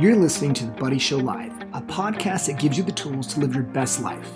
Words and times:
You're 0.00 0.16
listening 0.16 0.54
to 0.54 0.66
The 0.66 0.72
Buddy 0.72 0.98
Show 0.98 1.18
Live, 1.18 1.52
a 1.72 1.80
podcast 1.80 2.46
that 2.46 2.58
gives 2.58 2.76
you 2.76 2.82
the 2.82 2.90
tools 2.90 3.28
to 3.28 3.38
live 3.38 3.54
your 3.54 3.62
best 3.62 4.02
life. 4.02 4.28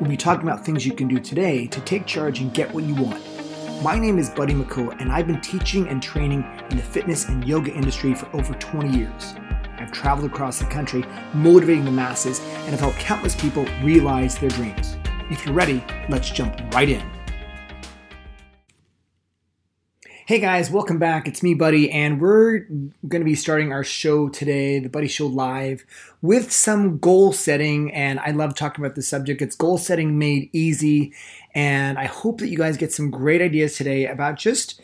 We'll 0.00 0.10
be 0.10 0.16
talking 0.16 0.42
about 0.42 0.64
things 0.64 0.84
you 0.84 0.94
can 0.94 1.06
do 1.06 1.20
today 1.20 1.68
to 1.68 1.80
take 1.82 2.06
charge 2.06 2.40
and 2.40 2.52
get 2.52 2.74
what 2.74 2.82
you 2.82 2.96
want. 2.96 3.22
My 3.84 4.00
name 4.00 4.18
is 4.18 4.30
Buddy 4.30 4.52
McCool, 4.52 5.00
and 5.00 5.12
I've 5.12 5.28
been 5.28 5.40
teaching 5.40 5.86
and 5.86 6.02
training 6.02 6.44
in 6.70 6.76
the 6.76 6.82
fitness 6.82 7.28
and 7.28 7.46
yoga 7.46 7.72
industry 7.72 8.14
for 8.14 8.28
over 8.36 8.52
20 8.54 8.98
years. 8.98 9.36
I've 9.78 9.92
traveled 9.92 10.28
across 10.28 10.58
the 10.58 10.64
country 10.64 11.04
motivating 11.34 11.84
the 11.84 11.92
masses 11.92 12.40
and 12.40 12.70
have 12.70 12.80
helped 12.80 12.98
countless 12.98 13.36
people 13.36 13.64
realize 13.84 14.36
their 14.36 14.50
dreams. 14.50 14.96
If 15.30 15.46
you're 15.46 15.54
ready, 15.54 15.84
let's 16.08 16.30
jump 16.30 16.60
right 16.74 16.88
in. 16.88 17.15
Hey 20.26 20.40
guys, 20.40 20.72
welcome 20.72 20.98
back. 20.98 21.28
It's 21.28 21.40
me, 21.40 21.54
Buddy, 21.54 21.88
and 21.88 22.20
we're 22.20 22.66
going 23.06 23.20
to 23.20 23.24
be 23.24 23.36
starting 23.36 23.70
our 23.70 23.84
show 23.84 24.28
today, 24.28 24.80
the 24.80 24.88
Buddy 24.88 25.06
Show 25.06 25.28
Live, 25.28 25.84
with 26.20 26.50
some 26.50 26.98
goal 26.98 27.32
setting. 27.32 27.92
And 27.92 28.18
I 28.18 28.32
love 28.32 28.56
talking 28.56 28.84
about 28.84 28.96
this 28.96 29.06
subject. 29.06 29.40
It's 29.40 29.54
goal 29.54 29.78
setting 29.78 30.18
made 30.18 30.50
easy. 30.52 31.14
And 31.54 31.96
I 31.96 32.06
hope 32.06 32.40
that 32.40 32.48
you 32.48 32.58
guys 32.58 32.76
get 32.76 32.92
some 32.92 33.08
great 33.08 33.40
ideas 33.40 33.76
today 33.76 34.04
about 34.08 34.34
just 34.34 34.80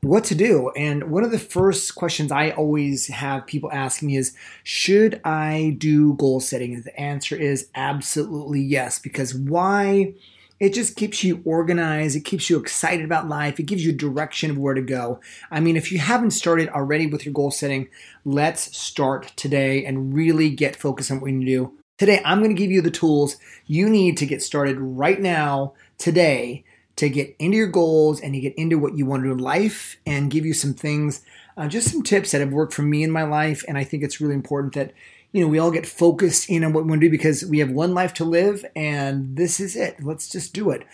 what 0.00 0.24
to 0.24 0.34
do. 0.34 0.70
And 0.70 1.08
one 1.08 1.22
of 1.22 1.30
the 1.30 1.38
first 1.38 1.94
questions 1.94 2.32
I 2.32 2.50
always 2.50 3.06
have 3.06 3.46
people 3.46 3.70
ask 3.72 4.02
me 4.02 4.16
is 4.16 4.34
Should 4.64 5.20
I 5.24 5.76
do 5.78 6.14
goal 6.14 6.40
setting? 6.40 6.74
And 6.74 6.82
the 6.82 6.98
answer 6.98 7.36
is 7.36 7.68
absolutely 7.76 8.60
yes, 8.60 8.98
because 8.98 9.36
why? 9.36 10.14
It 10.60 10.74
just 10.74 10.94
keeps 10.94 11.24
you 11.24 11.40
organized. 11.46 12.14
It 12.14 12.26
keeps 12.26 12.50
you 12.50 12.58
excited 12.58 13.04
about 13.04 13.28
life. 13.28 13.58
It 13.58 13.64
gives 13.64 13.84
you 13.84 13.92
direction 13.92 14.50
of 14.50 14.58
where 14.58 14.74
to 14.74 14.82
go. 14.82 15.18
I 15.50 15.58
mean, 15.58 15.74
if 15.74 15.90
you 15.90 15.98
haven't 15.98 16.32
started 16.32 16.68
already 16.68 17.06
with 17.06 17.24
your 17.24 17.32
goal 17.32 17.50
setting, 17.50 17.88
let's 18.26 18.76
start 18.76 19.32
today 19.36 19.86
and 19.86 20.12
really 20.14 20.50
get 20.50 20.76
focused 20.76 21.10
on 21.10 21.16
what 21.16 21.24
we 21.24 21.32
need 21.32 21.46
to 21.46 21.50
do. 21.50 21.72
Today, 21.96 22.20
I'm 22.26 22.40
going 22.40 22.54
to 22.54 22.62
give 22.62 22.70
you 22.70 22.82
the 22.82 22.90
tools 22.90 23.36
you 23.66 23.88
need 23.88 24.18
to 24.18 24.26
get 24.26 24.42
started 24.42 24.78
right 24.78 25.20
now, 25.20 25.72
today, 25.96 26.64
to 26.96 27.08
get 27.08 27.34
into 27.38 27.56
your 27.56 27.66
goals 27.66 28.20
and 28.20 28.34
to 28.34 28.40
get 28.40 28.54
into 28.56 28.78
what 28.78 28.98
you 28.98 29.06
want 29.06 29.22
to 29.22 29.28
do 29.28 29.32
in 29.32 29.38
life 29.38 29.96
and 30.04 30.30
give 30.30 30.44
you 30.44 30.52
some 30.52 30.74
things, 30.74 31.22
uh, 31.56 31.68
just 31.68 31.90
some 31.90 32.02
tips 32.02 32.32
that 32.32 32.40
have 32.42 32.52
worked 32.52 32.74
for 32.74 32.82
me 32.82 33.02
in 33.02 33.10
my 33.10 33.22
life. 33.22 33.64
And 33.66 33.78
I 33.78 33.84
think 33.84 34.02
it's 34.02 34.20
really 34.20 34.34
important 34.34 34.74
that 34.74 34.92
you 35.32 35.42
know, 35.42 35.48
we 35.48 35.58
all 35.58 35.70
get 35.70 35.86
focused 35.86 36.50
in 36.50 36.64
on 36.64 36.72
what 36.72 36.84
we 36.84 36.90
want 36.90 37.00
to 37.00 37.06
do 37.06 37.10
because 37.10 37.44
we 37.44 37.60
have 37.60 37.70
one 37.70 37.94
life 37.94 38.14
to 38.14 38.24
live 38.24 38.64
and 38.74 39.36
this 39.36 39.60
is 39.60 39.76
it. 39.76 40.02
Let's 40.02 40.28
just 40.28 40.52
do 40.52 40.70
it. 40.70 40.86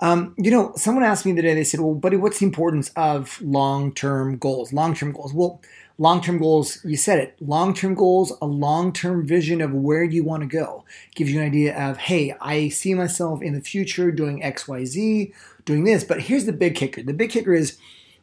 Um, 0.00 0.34
you 0.36 0.50
know, 0.50 0.72
someone 0.76 1.04
asked 1.04 1.24
me 1.24 1.34
today, 1.34 1.54
they 1.54 1.64
said, 1.64 1.80
well, 1.80 1.94
buddy, 1.94 2.16
what's 2.16 2.40
the 2.40 2.46
importance 2.46 2.90
of 2.96 3.40
long 3.40 3.94
term 3.94 4.36
goals? 4.36 4.72
Long 4.72 4.94
term 4.94 5.12
goals. 5.12 5.32
Well, 5.32 5.62
long 5.98 6.20
term 6.20 6.38
goals, 6.38 6.84
you 6.84 6.96
said 6.96 7.18
it. 7.18 7.36
Long 7.40 7.72
term 7.72 7.94
goals, 7.94 8.36
a 8.42 8.46
long 8.46 8.92
term 8.92 9.26
vision 9.26 9.60
of 9.60 9.72
where 9.72 10.04
you 10.04 10.22
want 10.22 10.42
to 10.42 10.48
go 10.48 10.84
gives 11.14 11.32
you 11.32 11.40
an 11.40 11.46
idea 11.46 11.76
of, 11.76 11.96
hey, 11.96 12.34
I 12.40 12.68
see 12.68 12.92
myself 12.92 13.40
in 13.40 13.54
the 13.54 13.60
future 13.60 14.10
doing 14.10 14.42
XYZ, 14.42 15.32
doing 15.64 15.84
this. 15.84 16.04
But 16.04 16.22
here's 16.22 16.44
the 16.44 16.52
big 16.52 16.74
kicker 16.74 17.02
the 17.02 17.14
big 17.14 17.30
kicker 17.30 17.54
is, 17.54 17.78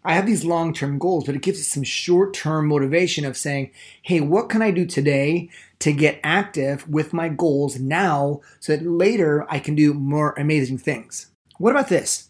I 0.06 0.14
have 0.14 0.26
these 0.26 0.44
long 0.44 0.73
term 0.73 1.00
goals, 1.00 1.26
but 1.26 1.36
it 1.36 1.42
gives 1.42 1.59
us 1.59 1.68
some 1.68 1.84
short 1.84 2.34
term 2.34 2.68
motivation 2.68 3.26
of 3.26 3.38
saying, 3.38 3.72
hey, 4.02 4.20
what 4.20 4.50
can 4.50 4.62
I 4.62 4.72
do 4.72 4.86
today 4.86 5.50
to 5.80 5.94
get 5.94 6.20
active 6.23 6.88
with 6.90 7.14
my 7.14 7.30
goals 7.30 7.80
now 7.80 8.42
so 8.59 8.76
that 8.76 8.86
later 8.86 9.46
I 9.50 9.59
can 9.59 9.76
do 9.76 9.94
more 9.94 10.34
amazing 10.38 10.80
things? 10.80 11.28
What 11.58 11.72
about 11.72 11.90
this? 11.90 12.30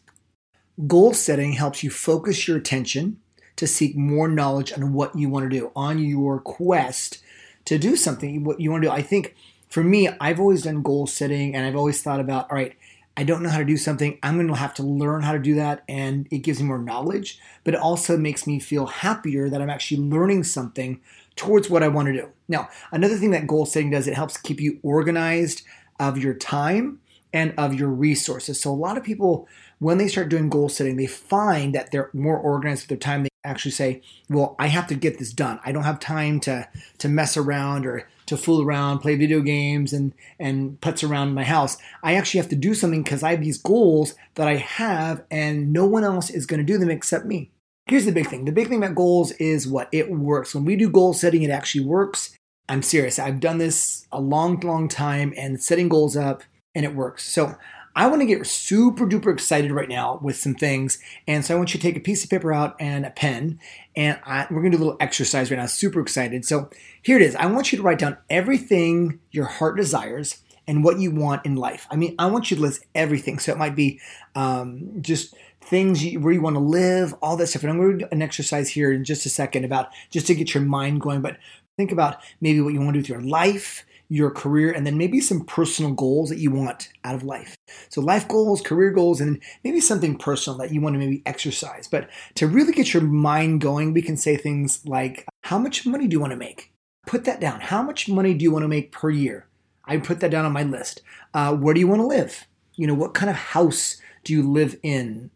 Goal 0.88 1.14
setting 1.14 1.54
helps 1.54 1.84
you 1.84 1.90
focus 1.90 2.48
your 2.48 2.58
attention 2.58 3.20
to 3.56 3.68
seek 3.68 3.96
more 3.96 4.28
knowledge 4.28 4.74
on 4.74 4.94
what 4.94 5.16
you 5.16 5.30
want 5.30 5.50
to 5.50 5.58
do 5.58 5.72
on 5.76 6.00
your 6.00 6.40
quest 6.40 7.24
to 7.66 7.78
do 7.78 7.96
something, 7.96 8.44
what 8.44 8.60
you 8.60 8.72
want 8.72 8.84
to 8.84 8.90
do. 8.90 8.94
I 8.94 9.02
think 9.02 9.36
for 9.70 9.84
me, 9.84 10.10
I've 10.20 10.40
always 10.40 10.64
done 10.64 10.82
goal 10.82 11.08
setting 11.08 11.56
and 11.56 11.66
I've 11.66 11.76
always 11.76 12.02
thought 12.02 12.20
about, 12.20 12.50
all 12.52 12.58
right, 12.58 12.76
I 13.16 13.24
don't 13.24 13.44
know 13.44 13.50
how 13.50 13.60
to 13.60 13.66
do 13.66 13.78
something, 13.78 14.18
I'm 14.24 14.36
going 14.36 14.48
to 14.48 14.56
have 14.56 14.74
to 14.76 14.84
learn 14.84 15.22
how 15.22 15.34
to 15.34 15.40
do 15.40 15.56
that. 15.56 15.84
And 15.88 16.28
it 16.32 16.40
gives 16.40 16.60
me 16.60 16.68
more 16.68 16.80
knowledge, 16.80 17.40
but 17.64 17.74
it 17.74 17.80
also 17.80 18.18
makes 18.18 18.48
me 18.48 18.60
feel 18.60 18.88
happier 18.88 19.50
that 19.50 19.62
I'm 19.62 19.70
actually 19.70 20.02
learning 20.02 20.46
something 20.46 21.00
towards 21.36 21.70
what 21.70 21.84
I 21.84 21.88
want 21.88 22.08
to 22.08 22.14
do. 22.14 22.30
Now, 22.48 22.70
another 22.92 23.18
thing 23.18 23.32
that 23.32 23.48
goal 23.48 23.66
setting 23.66 23.92
does, 23.92 24.08
it 24.08 24.16
helps 24.16 24.38
keep 24.38 24.60
you 24.60 24.80
organized 24.84 25.64
of 26.00 26.18
your 26.18 26.34
time 26.34 27.00
and 27.32 27.54
of 27.58 27.74
your 27.74 27.90
resources. 27.90 28.62
So 28.62 28.72
a 28.72 28.76
lot 28.76 28.98
of 28.98 29.04
people, 29.04 29.48
when 29.80 29.98
they 29.98 30.08
start 30.08 30.30
doing 30.30 30.50
goal 30.50 30.70
setting, 30.70 30.98
they 30.98 31.08
find 31.08 31.74
that 31.74 31.92
they're 31.92 32.10
more 32.14 32.38
organized 32.38 32.84
with 32.84 32.90
their 32.90 32.98
time. 32.98 33.24
They 33.24 33.30
actually 33.44 33.72
say, 33.72 34.02
well, 34.30 34.56
I 34.60 34.68
have 34.68 34.88
to 34.88 34.96
get 34.96 35.18
this 35.18 35.34
done. 35.34 35.60
I 35.66 35.72
don't 35.72 35.84
have 35.84 36.00
time 36.00 36.40
to, 36.42 36.68
to 37.00 37.10
mess 37.10 37.36
around 37.36 37.86
or 37.86 38.08
to 38.36 38.42
fool 38.42 38.62
around, 38.62 39.00
play 39.00 39.16
video 39.16 39.42
games, 39.42 39.94
and 39.94 40.14
and 40.40 40.80
putz 40.82 41.08
around 41.08 41.34
my 41.34 41.44
house. 41.44 41.78
I 42.02 42.16
actually 42.16 42.40
have 42.40 42.50
to 42.50 42.56
do 42.56 42.74
something 42.74 43.04
because 43.04 43.24
I 43.24 43.32
have 43.32 43.42
these 43.42 43.58
goals 43.58 44.16
that 44.36 44.48
I 44.48 44.56
have, 44.56 45.24
and 45.32 45.72
no 45.72 45.86
one 45.86 46.04
else 46.04 46.30
is 46.30 46.46
going 46.46 46.60
to 46.60 46.66
do 46.66 46.78
them 46.78 46.90
except 46.90 47.26
me. 47.26 47.52
Here's 47.88 48.06
the 48.06 48.12
big 48.12 48.28
thing: 48.28 48.46
the 48.46 48.52
big 48.52 48.68
thing 48.68 48.78
about 48.78 48.96
goals 48.96 49.32
is 49.34 49.68
what 49.68 49.90
it 49.92 50.12
works. 50.12 50.54
When 50.54 50.66
we 50.66 50.76
do 50.76 50.90
goal 50.90 51.14
setting, 51.14 51.44
it 51.44 51.50
actually 51.50 51.86
works. 51.86 52.36
I'm 52.70 52.82
serious. 52.82 53.20
I've 53.20 53.40
done 53.40 53.58
this 53.58 54.08
a 54.12 54.22
long, 54.22 54.60
long 54.62 54.88
time, 54.88 55.34
and 55.38 55.62
setting 55.62 55.90
goals 55.90 56.16
up, 56.16 56.44
and 56.74 56.86
it 56.86 56.96
works. 56.96 57.24
So 57.24 57.56
I 57.96 58.08
want 58.08 58.22
to 58.22 58.26
get 58.26 58.46
super 58.48 59.06
duper 59.06 59.32
excited 59.32 59.72
right 59.72 59.90
now 59.90 60.20
with 60.22 60.36
some 60.36 60.56
things. 60.56 60.98
And 61.28 61.46
so 61.46 61.54
I 61.54 61.58
want 61.58 61.74
you 61.74 61.80
to 61.80 61.86
take 61.86 61.98
a 61.98 62.00
piece 62.00 62.24
of 62.24 62.30
paper 62.30 62.52
out 62.52 62.76
and 62.80 63.06
a 63.06 63.12
pen. 63.12 63.60
And 63.96 64.20
I, 64.26 64.48
we're 64.50 64.62
going 64.62 64.72
to 64.72 64.78
do 64.78 64.84
a 64.84 64.86
little 64.86 64.98
exercise 65.00 65.52
right 65.52 65.58
now. 65.58 65.68
Super 65.68 66.00
excited. 66.00 66.46
So 66.46 66.70
here 67.02 67.18
it 67.18 67.22
is. 67.22 67.36
I 67.36 67.46
want 67.46 67.72
you 67.72 67.78
to 67.78 67.84
write 67.84 68.00
down 68.00 68.18
everything 68.30 69.20
your 69.32 69.46
heart 69.46 69.78
desires 69.78 70.40
and 70.68 70.84
what 70.84 71.00
you 71.00 71.12
want 71.12 71.46
in 71.46 71.56
life. 71.56 71.86
I 71.92 71.96
mean, 71.96 72.16
I 72.18 72.26
want 72.28 72.50
you 72.50 72.58
to 72.58 72.64
list 72.64 72.86
everything. 72.96 73.38
So 73.38 73.52
it 73.52 73.58
might 73.58 73.76
be 73.76 74.00
um, 74.34 75.02
just 75.02 75.36
things 75.62 76.04
you, 76.04 76.20
where 76.20 76.34
you 76.34 76.42
want 76.42 76.56
to 76.56 76.62
live, 76.62 77.14
all 77.22 77.38
that 77.38 77.48
stuff. 77.48 77.64
And 77.64 77.72
I'm 77.72 77.78
going 77.78 78.00
to 78.00 78.06
do 78.06 78.10
an 78.12 78.22
exercise 78.22 78.70
here 78.70 78.92
in 78.92 79.04
just 79.04 79.26
a 79.26 79.30
second 79.30 79.66
about 79.66 79.90
just 80.10 80.26
to 80.28 80.36
get 80.36 80.54
your 80.54 80.64
mind 80.64 81.02
going. 81.02 81.22
But 81.22 81.38
think 81.78 81.92
about 81.92 82.18
maybe 82.42 82.60
what 82.62 82.74
you 82.74 82.80
want 82.80 82.96
to 82.96 83.02
do 83.02 83.02
with 83.02 83.10
your 83.10 83.22
life 83.22 83.86
your 84.10 84.30
career, 84.32 84.72
and 84.72 84.86
then 84.86 84.98
maybe 84.98 85.20
some 85.20 85.46
personal 85.46 85.92
goals 85.92 86.30
that 86.30 86.40
you 86.40 86.52
want 86.52 86.90
out 87.04 87.16
of 87.16 87.24
life. 87.24 87.56
So, 87.90 88.02
life 88.02 88.28
goals, 88.28 88.62
career 88.62 88.92
goals, 88.92 89.22
and 89.22 89.42
maybe 89.64 89.80
something 89.80 90.18
personal 90.18 90.60
that 90.60 90.72
you 90.72 90.82
want 90.82 90.94
to 90.96 91.00
maybe 91.00 91.24
exercise. 91.26 91.88
But 91.88 92.10
to 92.36 92.48
really 92.48 92.74
get 92.74 92.94
your 92.94 93.04
mind 93.04 93.62
going, 93.62 93.94
we 93.94 94.02
can 94.02 94.18
say 94.18 94.36
things 94.38 94.86
like, 94.86 95.26
How 95.42 95.58
much 95.58 95.86
money 95.86 96.08
do 96.08 96.14
you 96.14 96.20
want 96.20 96.32
to 96.32 96.38
make? 96.38 96.72
Put 97.06 97.26
that 97.26 97.40
down. 97.40 97.60
How 97.60 97.82
much 97.82 98.08
money 98.08 98.34
do 98.34 98.44
you 98.44 98.52
want 98.52 98.64
to 98.64 98.70
make 98.70 98.92
per 98.92 99.10
year? 99.10 99.48
I 99.86 99.98
put 99.98 100.20
that 100.22 100.32
down 100.32 100.46
on 100.46 100.54
my 100.54 100.64
list. 100.64 101.02
Uh, 101.34 101.56
where 101.56 101.74
do 101.74 101.80
you 101.80 101.88
want 101.88 102.02
to 102.02 102.08
live? 102.08 102.48
You 102.76 102.88
know, 102.88 102.94
what 102.94 103.14
kind 103.14 103.30
of 103.30 103.36
house 103.36 103.98
do 104.24 104.34
you 104.34 104.42
live 104.44 104.80
in? 104.84 105.32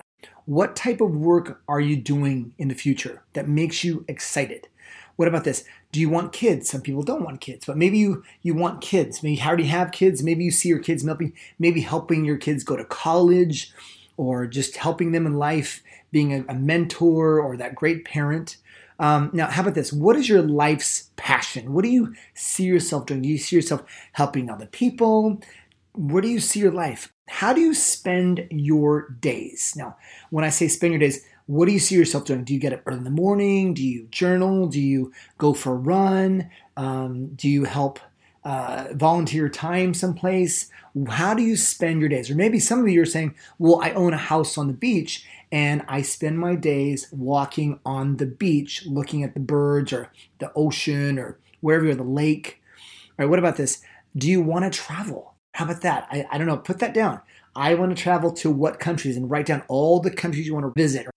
What 0.47 0.78
type 0.78 1.02
of 1.02 1.13
work 1.13 1.62
are 1.68 1.81
you 1.81 1.97
doing 1.97 2.53
in 2.58 2.69
the 2.69 2.74
future 2.74 3.22
that 3.34 3.50
makes 3.50 3.84
you 3.84 4.06
excited? 4.08 4.69
What 5.18 5.28
about 5.28 5.44
this? 5.44 5.66
Do 5.91 6.00
you 6.00 6.09
want 6.09 6.31
kids? 6.31 6.69
Some 6.69 6.80
people 6.80 7.03
don't 7.03 7.25
want 7.25 7.41
kids, 7.41 7.66
but 7.66 7.75
maybe 7.75 7.97
you 7.97 8.24
you 8.44 8.53
want 8.53 8.80
kids. 8.80 9.22
Maybe 9.22 9.36
you 9.36 9.46
already 9.46 9.66
have 9.66 9.91
kids. 9.91 10.24
Maybe 10.24 10.46
you 10.46 10.52
see 10.52 10.69
your 10.69 10.80
kids 10.80 11.03
maybe 11.03 11.34
maybe 11.59 11.81
helping 11.81 12.24
your 12.24 12.38
kids 12.38 12.63
go 12.63 12.78
to 12.78 12.86
college, 12.86 13.74
or 14.16 14.47
just 14.47 14.78
helping 14.78 15.12
them 15.12 15.25
in 15.25 15.34
life, 15.34 15.84
being 16.12 16.34
a, 16.34 16.46
a 16.47 16.53
mentor 16.53 17.41
or 17.41 17.57
that 17.57 17.75
great 17.75 18.06
parent. 18.06 18.56
Um, 19.00 19.30
now, 19.34 19.47
how 19.47 19.63
about 19.63 19.75
this? 19.75 19.91
What 19.91 20.16
is 20.16 20.30
your 20.30 20.41
life's 20.41 21.09
passion? 21.18 21.74
What 21.74 21.84
do 21.84 21.90
you 21.90 22.16
see 22.34 22.63
yourself 22.63 23.06
doing? 23.06 23.22
Do 23.22 23.28
you 23.28 23.38
see 23.38 23.57
yourself 23.57 23.84
helping 24.13 24.50
other 24.50 24.68
people? 24.68 25.41
Where 25.97 26.22
do 26.22 26.28
you 26.28 26.40
see 26.40 26.59
your 26.59 26.72
life? 26.72 27.12
How 27.28 27.53
do 27.53 27.62
you 27.62 27.74
spend 27.74 28.47
your 28.52 29.09
days? 29.19 29.74
Now, 29.75 29.97
when 30.30 30.46
I 30.46 30.50
say 30.50 30.68
spend 30.68 30.94
your 30.94 31.00
days, 31.00 31.25
what 31.47 31.66
do 31.66 31.72
you 31.72 31.80
see 31.80 31.96
yourself 31.96 32.25
doing? 32.25 32.44
Do 32.44 32.53
you 32.53 32.59
get 32.59 32.72
up 32.72 32.84
early 32.85 33.00
in 33.00 33.03
the 33.03 33.09
morning? 33.09 33.74
Do 33.74 33.84
you 33.84 34.07
journal? 34.12 34.68
Do 34.68 34.80
you 34.80 35.12
go 35.39 35.54
for 35.54 35.72
a 35.72 35.75
run? 35.75 36.51
Um, 36.75 37.30
do 37.30 37.50
you 37.50 37.63
help 37.63 38.00
uh, 38.44 38.89
volunteer 38.92 39.50
time 39.50 39.95
someplace? 39.95 40.69
How 41.07 41.33
do 41.33 41.42
you 41.42 41.56
spend 41.56 42.00
your 42.00 42.10
days? 42.10 42.30
Or 42.30 42.36
maybe 42.36 42.60
some 42.60 42.80
of 42.80 42.88
you 42.88 43.01
are 43.01 43.06
saying, 43.06 43.33
well, 43.57 43.80
I 43.81 43.89
own 43.94 44.13
a 44.13 44.18
house 44.18 44.56
on 44.56 44.68
the 44.68 44.74
beach 44.74 45.25
and 45.51 45.83
I 45.88 46.04
spend 46.04 46.38
my 46.38 46.54
days 46.54 47.07
walking 47.12 47.80
on 47.83 48.18
the 48.18 48.27
beach, 48.27 48.86
looking 48.86 49.24
at 49.24 49.33
the 49.33 49.39
birds 49.39 49.92
or 49.92 50.12
the 50.38 50.51
ocean 50.56 51.18
or 51.18 51.39
wherever 51.62 51.86
you're, 51.86 51.95
the 51.95 52.04
lake. 52.04 52.62
All 53.18 53.25
right, 53.25 53.30
what 53.31 53.39
about 53.39 53.57
this? 53.57 53.81
Do 54.16 54.30
you 54.30 54.44
want 54.44 54.72
to 54.72 54.80
travel? 54.80 55.33
How 55.57 55.65
about 55.65 55.81
that? 55.81 56.07
I, 56.12 56.25
I 56.31 56.38
don't 56.38 56.48
know, 56.48 56.57
put 56.57 56.80
that 56.80 56.94
down. 56.94 57.21
I 57.56 57.74
want 57.74 57.95
to 57.95 58.01
travel 58.01 58.31
to 58.33 58.51
what 58.51 58.80
countries 58.80 59.18
and 59.18 59.30
write 59.30 59.48
down 59.48 59.63
all 59.68 60.00
the 60.00 60.12
countries 60.12 60.45
you 60.45 60.54
want 60.54 60.65
to 60.68 60.80
visit 60.80 61.07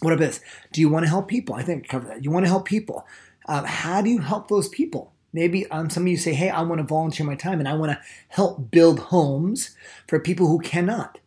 what 0.00 0.12
about 0.12 0.24
this? 0.24 0.40
Do 0.72 0.80
you 0.80 0.88
want 0.88 1.04
to 1.04 1.10
help 1.10 1.28
people? 1.28 1.54
I 1.54 1.62
think 1.62 1.84
I 1.84 1.88
covered 1.88 2.08
that. 2.08 2.24
You 2.24 2.30
want 2.30 2.44
to 2.46 2.50
help 2.50 2.64
people. 2.64 3.06
Uh, 3.46 3.64
how 3.64 4.00
do 4.00 4.10
you 4.10 4.20
help 4.20 4.48
those 4.48 4.68
people? 4.68 5.12
Maybe 5.32 5.70
um, 5.70 5.90
some 5.90 6.04
of 6.04 6.08
you 6.08 6.16
say, 6.16 6.32
hey, 6.32 6.48
I 6.50 6.62
want 6.62 6.80
to 6.80 6.86
volunteer 6.86 7.24
my 7.24 7.36
time 7.36 7.60
and 7.60 7.68
I 7.68 7.74
want 7.74 7.92
to 7.92 8.00
help 8.28 8.70
build 8.70 8.98
homes 8.98 9.76
for 10.08 10.18
people 10.18 10.48
who 10.48 10.58
cannot. 10.58 11.18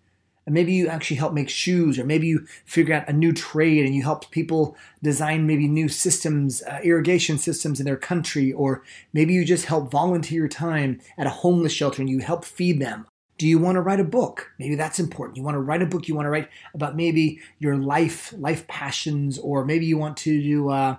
And 0.45 0.53
maybe 0.53 0.73
you 0.73 0.87
actually 0.87 1.17
help 1.17 1.33
make 1.33 1.49
shoes, 1.49 1.97
or 1.97 2.03
maybe 2.03 2.27
you 2.27 2.45
figure 2.65 2.95
out 2.95 3.07
a 3.07 3.13
new 3.13 3.31
trade 3.31 3.85
and 3.85 3.95
you 3.95 4.03
help 4.03 4.29
people 4.29 4.75
design 5.01 5.47
maybe 5.47 5.67
new 5.67 5.87
systems, 5.87 6.61
uh, 6.63 6.79
irrigation 6.83 7.37
systems 7.37 7.79
in 7.79 7.85
their 7.85 7.97
country, 7.97 8.51
or 8.51 8.83
maybe 9.13 9.33
you 9.33 9.45
just 9.45 9.65
help 9.65 9.89
volunteer 9.89 10.39
your 10.39 10.47
time 10.49 10.99
at 11.17 11.27
a 11.27 11.31
homeless 11.31 11.71
shelter 11.71 12.01
and 12.01 12.09
you 12.09 12.19
help 12.19 12.43
feed 12.43 12.79
them. 12.79 13.07
Do 13.37 13.47
you 13.47 13.57
want 13.57 13.75
to 13.75 13.81
write 13.81 13.99
a 13.99 14.05
book? 14.05 14.51
Maybe 14.59 14.75
that's 14.75 14.99
important. 14.99 15.37
You 15.37 15.43
want 15.43 15.55
to 15.55 15.59
write 15.59 15.81
a 15.81 15.87
book. 15.87 16.07
You 16.07 16.15
want 16.15 16.27
to 16.27 16.29
write 16.29 16.49
about 16.73 16.95
maybe 16.95 17.39
your 17.59 17.77
life, 17.77 18.33
life 18.37 18.67
passions, 18.67 19.39
or 19.39 19.65
maybe 19.65 19.85
you 19.85 19.97
want 19.97 20.17
to 20.17 20.41
do, 20.41 20.69
uh, 20.69 20.97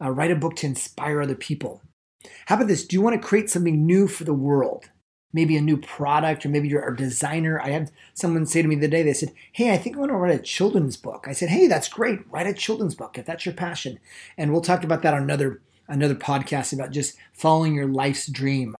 uh, 0.00 0.10
write 0.10 0.30
a 0.30 0.36
book 0.36 0.56
to 0.56 0.66
inspire 0.66 1.20
other 1.20 1.34
people. 1.34 1.82
How 2.46 2.56
about 2.56 2.68
this? 2.68 2.86
Do 2.86 2.96
you 2.96 3.02
want 3.02 3.20
to 3.20 3.26
create 3.26 3.50
something 3.50 3.84
new 3.84 4.08
for 4.08 4.24
the 4.24 4.34
world? 4.34 4.88
Maybe 5.34 5.56
a 5.56 5.60
new 5.60 5.76
product 5.76 6.46
or 6.46 6.48
maybe 6.48 6.68
you're 6.68 6.88
a 6.88 6.96
designer. 6.96 7.60
I 7.60 7.70
had 7.70 7.90
someone 8.14 8.46
say 8.46 8.62
to 8.62 8.68
me 8.68 8.76
the 8.76 8.88
day, 8.88 9.02
they 9.02 9.12
said, 9.12 9.32
Hey, 9.52 9.74
I 9.74 9.76
think 9.76 9.96
I 9.96 9.98
want 9.98 10.12
to 10.12 10.16
write 10.16 10.34
a 10.34 10.42
children's 10.42 10.96
book. 10.96 11.26
I 11.28 11.32
said, 11.32 11.50
Hey, 11.50 11.66
that's 11.66 11.88
great. 11.88 12.20
Write 12.30 12.46
a 12.46 12.54
children's 12.54 12.94
book 12.94 13.18
if 13.18 13.26
that's 13.26 13.44
your 13.44 13.54
passion. 13.54 13.98
And 14.38 14.52
we'll 14.52 14.62
talk 14.62 14.84
about 14.84 15.02
that 15.02 15.12
on 15.12 15.22
another 15.22 15.60
another 15.86 16.14
podcast 16.14 16.72
about 16.72 16.92
just 16.92 17.16
following 17.34 17.74
your 17.74 17.88
life's 17.88 18.26
dream. 18.26 18.74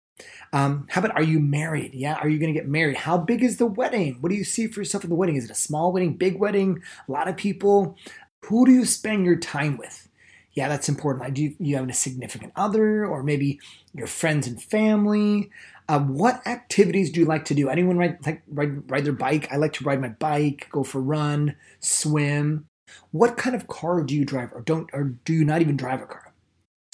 Um, 0.53 0.87
how 0.89 1.01
about 1.01 1.17
are 1.17 1.23
you 1.23 1.41
married? 1.41 1.93
Yeah, 1.93 2.15
are 2.15 2.29
you 2.29 2.39
going 2.39 2.55
to 2.55 2.59
get 2.59 2.69
married? 2.69 2.97
How 2.97 3.19
big 3.19 3.43
is 3.43 3.57
the 3.57 3.67
wedding? 3.67 4.19
What 4.21 4.31
do 4.31 4.37
you 4.37 4.45
see 4.45 4.69
for 4.69 4.81
yourself 4.81 5.03
in 5.03 5.11
the 5.11 5.17
wedding? 5.17 5.37
Is 5.37 5.47
it 5.47 5.51
a 5.51 5.57
small 5.57 5.93
wedding, 5.93 6.15
big 6.15 6.39
wedding, 6.39 6.81
a 7.09 7.13
lot 7.13 7.29
of 7.29 7.37
people? 7.37 7.99
Who 8.45 8.65
do 8.65 8.73
you 8.73 8.85
spend 8.85 9.27
your 9.27 9.37
time 9.37 9.77
with? 9.77 10.09
Yeah, 10.53 10.69
that's 10.69 10.89
important. 10.89 11.25
Like, 11.25 11.35
Do 11.35 11.43
you, 11.43 11.57
you 11.59 11.77
have 11.77 11.89
a 11.89 11.93
significant 11.93 12.53
other, 12.55 13.05
or 13.05 13.25
maybe 13.25 13.59
your 13.93 14.07
friends 14.07 14.47
and 14.47 14.63
family? 14.63 15.51
Uh, 15.89 16.01
what 16.01 16.47
activities 16.47 17.11
do 17.11 17.21
you 17.21 17.27
like 17.27 17.45
to 17.45 17.55
do? 17.55 17.69
Anyone 17.69 17.99
ride, 17.99 18.19
like, 18.25 18.43
ride, 18.49 18.91
ride 18.91 19.05
their 19.05 19.13
bike? 19.13 19.53
I 19.53 19.57
like 19.57 19.75
to 19.75 19.85
ride 19.85 20.01
my 20.01 20.09
bike, 20.09 20.69
go 20.71 20.83
for 20.83 20.99
a 20.99 21.03
run, 21.03 21.57
swim. 21.81 22.67
What 23.11 23.37
kind 23.37 23.55
of 23.55 23.69
car 23.69 24.03
do 24.03 24.15
you 24.15 24.25
drive, 24.25 24.53
or 24.53 24.63
don't, 24.63 24.89
or 24.93 25.15
do 25.25 25.33
you 25.35 25.45
not 25.45 25.61
even 25.61 25.77
drive 25.77 26.01
a 26.01 26.07
car? 26.07 26.33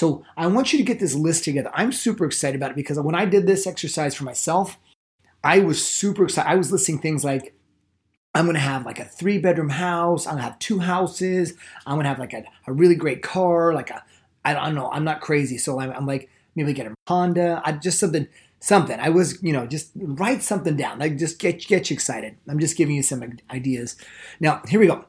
So 0.01 0.25
I 0.37 0.47
want 0.47 0.73
you 0.73 0.79
to 0.79 0.85
get 0.85 0.99
this 0.99 1.15
list 1.15 1.45
together. 1.45 1.71
I'm 1.75 1.93
super 1.93 2.25
excited 2.25 2.57
about 2.57 2.71
it 2.71 2.77
because 2.77 2.99
when 2.99 3.15
I 3.15 3.27
did 3.27 3.47
this 3.47 3.67
exercise 3.67 4.15
for 4.15 4.25
myself, 4.25 4.79
I 5.45 5.61
was 5.61 5.87
super 5.87 6.25
excited. 6.25 6.51
I 6.51 6.55
was 6.55 6.73
listing 6.73 6.99
things 6.99 7.23
like 7.23 7.55
I'm 8.35 8.47
gonna 8.47 8.61
have 8.61 8.87
like 8.87 8.99
a 8.99 9.05
three 9.05 9.39
bedroom 9.39 9.71
house. 9.71 10.27
I'm 10.27 10.35
gonna 10.35 10.45
have 10.45 10.59
two 10.59 10.79
houses. 10.79 11.55
I'm 11.87 11.97
gonna 11.97 12.09
have 12.09 12.19
like 12.19 12.33
a, 12.33 12.45
a 12.67 12.73
really 12.73 12.95
great 12.95 13.23
car. 13.23 13.75
Like 13.75 13.91
a, 13.91 14.03
I 14.45 14.55
don't 14.55 14.75
know. 14.75 14.91
I'm 14.91 15.05
not 15.05 15.21
crazy, 15.21 15.59
so 15.59 15.81
I'm, 15.81 15.91
I'm 15.91 16.07
like 16.07 16.31
maybe 16.55 16.73
get 16.73 16.87
a 16.87 16.95
Honda. 17.09 17.61
I 17.65 17.73
just 17.73 17.99
something 17.99 18.29
something. 18.61 19.01
I 19.01 19.09
was, 19.09 19.43
you 19.43 19.53
know, 19.53 19.67
just 19.67 19.91
write 19.97 20.43
something 20.43 20.77
down. 20.77 20.99
Like 20.99 21.19
just 21.19 21.39
get 21.39 21.67
get 21.67 21.91
you 21.91 21.95
excited. 21.95 22.37
I'm 22.49 22.61
just 22.61 22.77
giving 22.77 22.95
you 22.95 23.03
some 23.03 23.39
ideas. 23.51 23.97
Now, 24.39 24.63
here 24.69 24.79
we 24.79 24.87
go. 24.87 25.07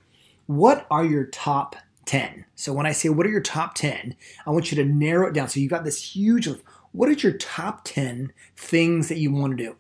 What 0.48 0.88
are 0.90 1.06
your 1.06 1.26
top 1.26 1.76
10? 2.06 2.46
So 2.56 2.74
when 2.74 2.86
I 2.86 2.92
say 2.92 3.10
what 3.10 3.26
are 3.26 3.30
your 3.30 3.42
top 3.42 3.76
10, 3.76 4.16
I 4.46 4.50
want 4.50 4.72
you 4.72 4.84
to 4.84 4.90
narrow 4.90 5.28
it 5.28 5.34
down. 5.34 5.50
So 5.50 5.60
you've 5.60 5.70
got 5.70 5.84
this 5.84 6.16
huge 6.16 6.48
list. 6.48 6.64
What 6.94 7.08
are 7.08 7.14
your 7.14 7.34
top 7.34 7.82
10 7.86 8.34
things 8.56 9.08
that 9.08 9.18
you 9.18 9.32
want 9.32 9.58
to 9.58 9.64
do? 9.64 9.76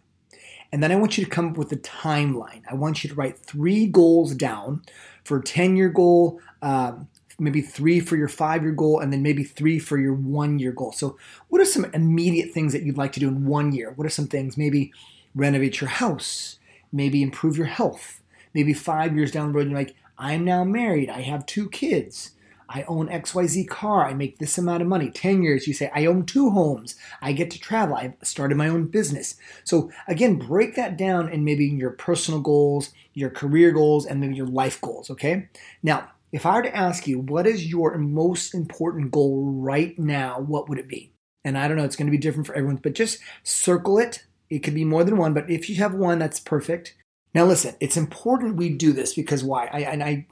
And 0.71 0.81
then 0.81 0.91
I 0.91 0.95
want 0.95 1.17
you 1.17 1.25
to 1.25 1.29
come 1.29 1.49
up 1.49 1.57
with 1.57 1.71
a 1.73 1.77
timeline. 1.77 2.61
I 2.69 2.75
want 2.75 3.03
you 3.03 3.09
to 3.09 3.15
write 3.15 3.39
three 3.39 3.87
goals 3.87 4.33
down 4.33 4.83
for 5.25 5.39
a 5.39 5.43
10 5.43 5.75
year 5.75 5.89
goal, 5.89 6.39
um, 6.61 7.07
maybe 7.41 7.61
three 7.61 7.99
for 7.99 8.15
your 8.15 8.27
five 8.27 8.63
year 8.63 8.71
goal, 8.71 8.99
and 8.99 9.11
then 9.11 9.21
maybe 9.21 9.43
three 9.43 9.79
for 9.79 9.97
your 9.97 10.13
one 10.13 10.59
year 10.59 10.71
goal. 10.71 10.91
So, 10.91 11.17
what 11.49 11.61
are 11.61 11.65
some 11.65 11.85
immediate 11.93 12.51
things 12.51 12.73
that 12.73 12.83
you'd 12.83 12.97
like 12.97 13.11
to 13.13 13.19
do 13.19 13.27
in 13.27 13.45
one 13.45 13.71
year? 13.71 13.91
What 13.91 14.05
are 14.05 14.11
some 14.11 14.27
things? 14.27 14.57
Maybe 14.57 14.93
renovate 15.35 15.81
your 15.81 15.89
house, 15.89 16.59
maybe 16.91 17.21
improve 17.21 17.57
your 17.57 17.67
health. 17.67 18.21
Maybe 18.53 18.73
five 18.73 19.15
years 19.15 19.31
down 19.31 19.51
the 19.51 19.57
road, 19.57 19.69
you're 19.69 19.79
like, 19.79 19.95
I'm 20.17 20.43
now 20.43 20.63
married, 20.63 21.09
I 21.09 21.21
have 21.21 21.45
two 21.45 21.69
kids. 21.69 22.31
I 22.73 22.83
own 22.83 23.09
XYZ 23.09 23.67
car, 23.67 24.05
I 24.05 24.13
make 24.13 24.37
this 24.37 24.57
amount 24.57 24.81
of 24.81 24.87
money. 24.87 25.09
10 25.09 25.43
years, 25.43 25.67
you 25.67 25.73
say, 25.73 25.91
I 25.93 26.05
own 26.05 26.25
two 26.25 26.51
homes, 26.51 26.95
I 27.21 27.33
get 27.33 27.51
to 27.51 27.59
travel, 27.59 27.95
I've 27.95 28.13
started 28.23 28.57
my 28.57 28.69
own 28.69 28.85
business. 28.85 29.35
So, 29.65 29.91
again, 30.07 30.35
break 30.37 30.75
that 30.75 30.97
down 30.97 31.27
in 31.27 31.43
maybe 31.43 31.65
your 31.65 31.91
personal 31.91 32.39
goals, 32.39 32.91
your 33.13 33.29
career 33.29 33.71
goals, 33.71 34.05
and 34.05 34.21
maybe 34.21 34.35
your 34.35 34.47
life 34.47 34.79
goals, 34.79 35.09
okay? 35.09 35.49
Now, 35.83 36.11
if 36.31 36.45
I 36.45 36.55
were 36.55 36.63
to 36.63 36.75
ask 36.75 37.07
you, 37.07 37.19
what 37.19 37.45
is 37.45 37.67
your 37.67 37.97
most 37.97 38.53
important 38.53 39.11
goal 39.11 39.51
right 39.51 39.97
now, 39.99 40.39
what 40.39 40.69
would 40.69 40.79
it 40.79 40.87
be? 40.87 41.13
And 41.43 41.57
I 41.57 41.67
don't 41.67 41.77
know, 41.77 41.83
it's 41.83 41.95
going 41.95 42.07
to 42.07 42.11
be 42.11 42.17
different 42.17 42.47
for 42.47 42.55
everyone, 42.55 42.77
but 42.77 42.93
just 42.93 43.19
circle 43.43 43.97
it. 43.99 44.25
It 44.49 44.59
could 44.59 44.75
be 44.75 44.85
more 44.85 45.03
than 45.03 45.17
one, 45.17 45.33
but 45.33 45.49
if 45.49 45.69
you 45.69 45.75
have 45.77 45.93
one, 45.93 46.19
that's 46.19 46.39
perfect. 46.39 46.95
Now, 47.33 47.45
listen, 47.45 47.75
it's 47.79 47.97
important 47.97 48.57
we 48.57 48.69
do 48.69 48.91
this 48.91 49.13
because 49.13 49.43
why? 49.43 49.69
I, 49.71 49.79
and 49.81 50.03
I 50.03 50.27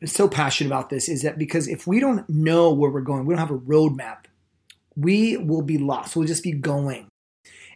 am 0.00 0.06
so 0.06 0.28
passionate 0.28 0.68
about 0.68 0.90
this 0.90 1.08
is 1.08 1.22
that 1.22 1.38
because 1.38 1.66
if 1.68 1.86
we 1.86 1.98
don't 1.98 2.28
know 2.28 2.72
where 2.72 2.90
we're 2.90 3.00
going, 3.00 3.24
we 3.24 3.34
don't 3.34 3.46
have 3.46 3.50
a 3.50 3.58
roadmap, 3.58 4.24
we 4.94 5.38
will 5.38 5.62
be 5.62 5.78
lost. 5.78 6.14
We'll 6.14 6.26
just 6.26 6.42
be 6.42 6.52
going. 6.52 7.08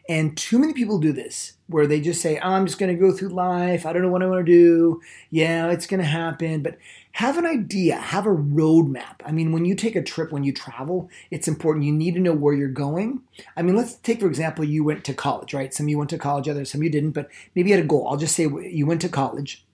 And 0.09 0.37
too 0.37 0.59
many 0.59 0.73
people 0.73 0.99
do 0.99 1.13
this 1.13 1.55
where 1.67 1.87
they 1.87 2.01
just 2.01 2.21
say, 2.21 2.39
I'm 2.39 2.67
just 2.67 2.79
going 2.79 2.95
to 2.95 3.01
go 3.01 3.13
through 3.13 3.31
life. 3.31 3.87
I 3.87 3.93
don't 3.93 4.03
know 4.03 4.09
what 4.09 4.23
I 4.23 4.27
want 4.27 4.47
to 4.47 4.53
do. 4.53 5.01
Yeah, 5.31 5.71
it's 5.71 5.87
going 5.87 6.01
to 6.01 6.07
happen. 6.07 6.63
But 6.63 6.79
have 7.17 7.39
an 7.39 7.47
idea, 7.47 7.97
have 7.97 8.27
a 8.27 8.37
roadmap. 8.37 9.23
I 9.25 9.33
mean, 9.33 9.51
when 9.51 9.65
you 9.65 9.75
take 9.75 9.97
a 9.97 10.03
trip, 10.03 10.33
when 10.33 10.45
you 10.45 10.53
travel, 10.53 11.09
it's 11.31 11.49
important. 11.49 11.87
You 11.87 11.93
need 11.93 12.13
to 12.13 12.21
know 12.21 12.35
where 12.35 12.53
you're 12.53 12.69
going. 12.69 13.23
I 13.57 13.63
mean, 13.63 13.75
let's 13.75 13.95
take, 13.95 14.21
for 14.21 14.27
example, 14.27 14.67
you 14.67 14.85
went 14.85 15.03
to 15.07 15.15
college, 15.15 15.55
right? 15.55 15.73
Some 15.73 15.87
of 15.87 15.89
you 15.89 15.97
went 15.97 16.11
to 16.11 16.19
college, 16.19 16.47
others, 16.47 16.71
some 16.71 16.83
of 16.83 16.85
you 16.85 16.91
didn't, 16.91 17.13
but 17.13 17.31
maybe 17.55 17.71
you 17.71 17.77
had 17.77 17.87
a 17.87 17.89
goal. 17.89 18.07
I'll 18.07 18.19
just 18.19 18.37
say 18.37 18.43
you 18.43 18.85
went 18.85 19.01
to 19.01 19.09
college 19.09 19.65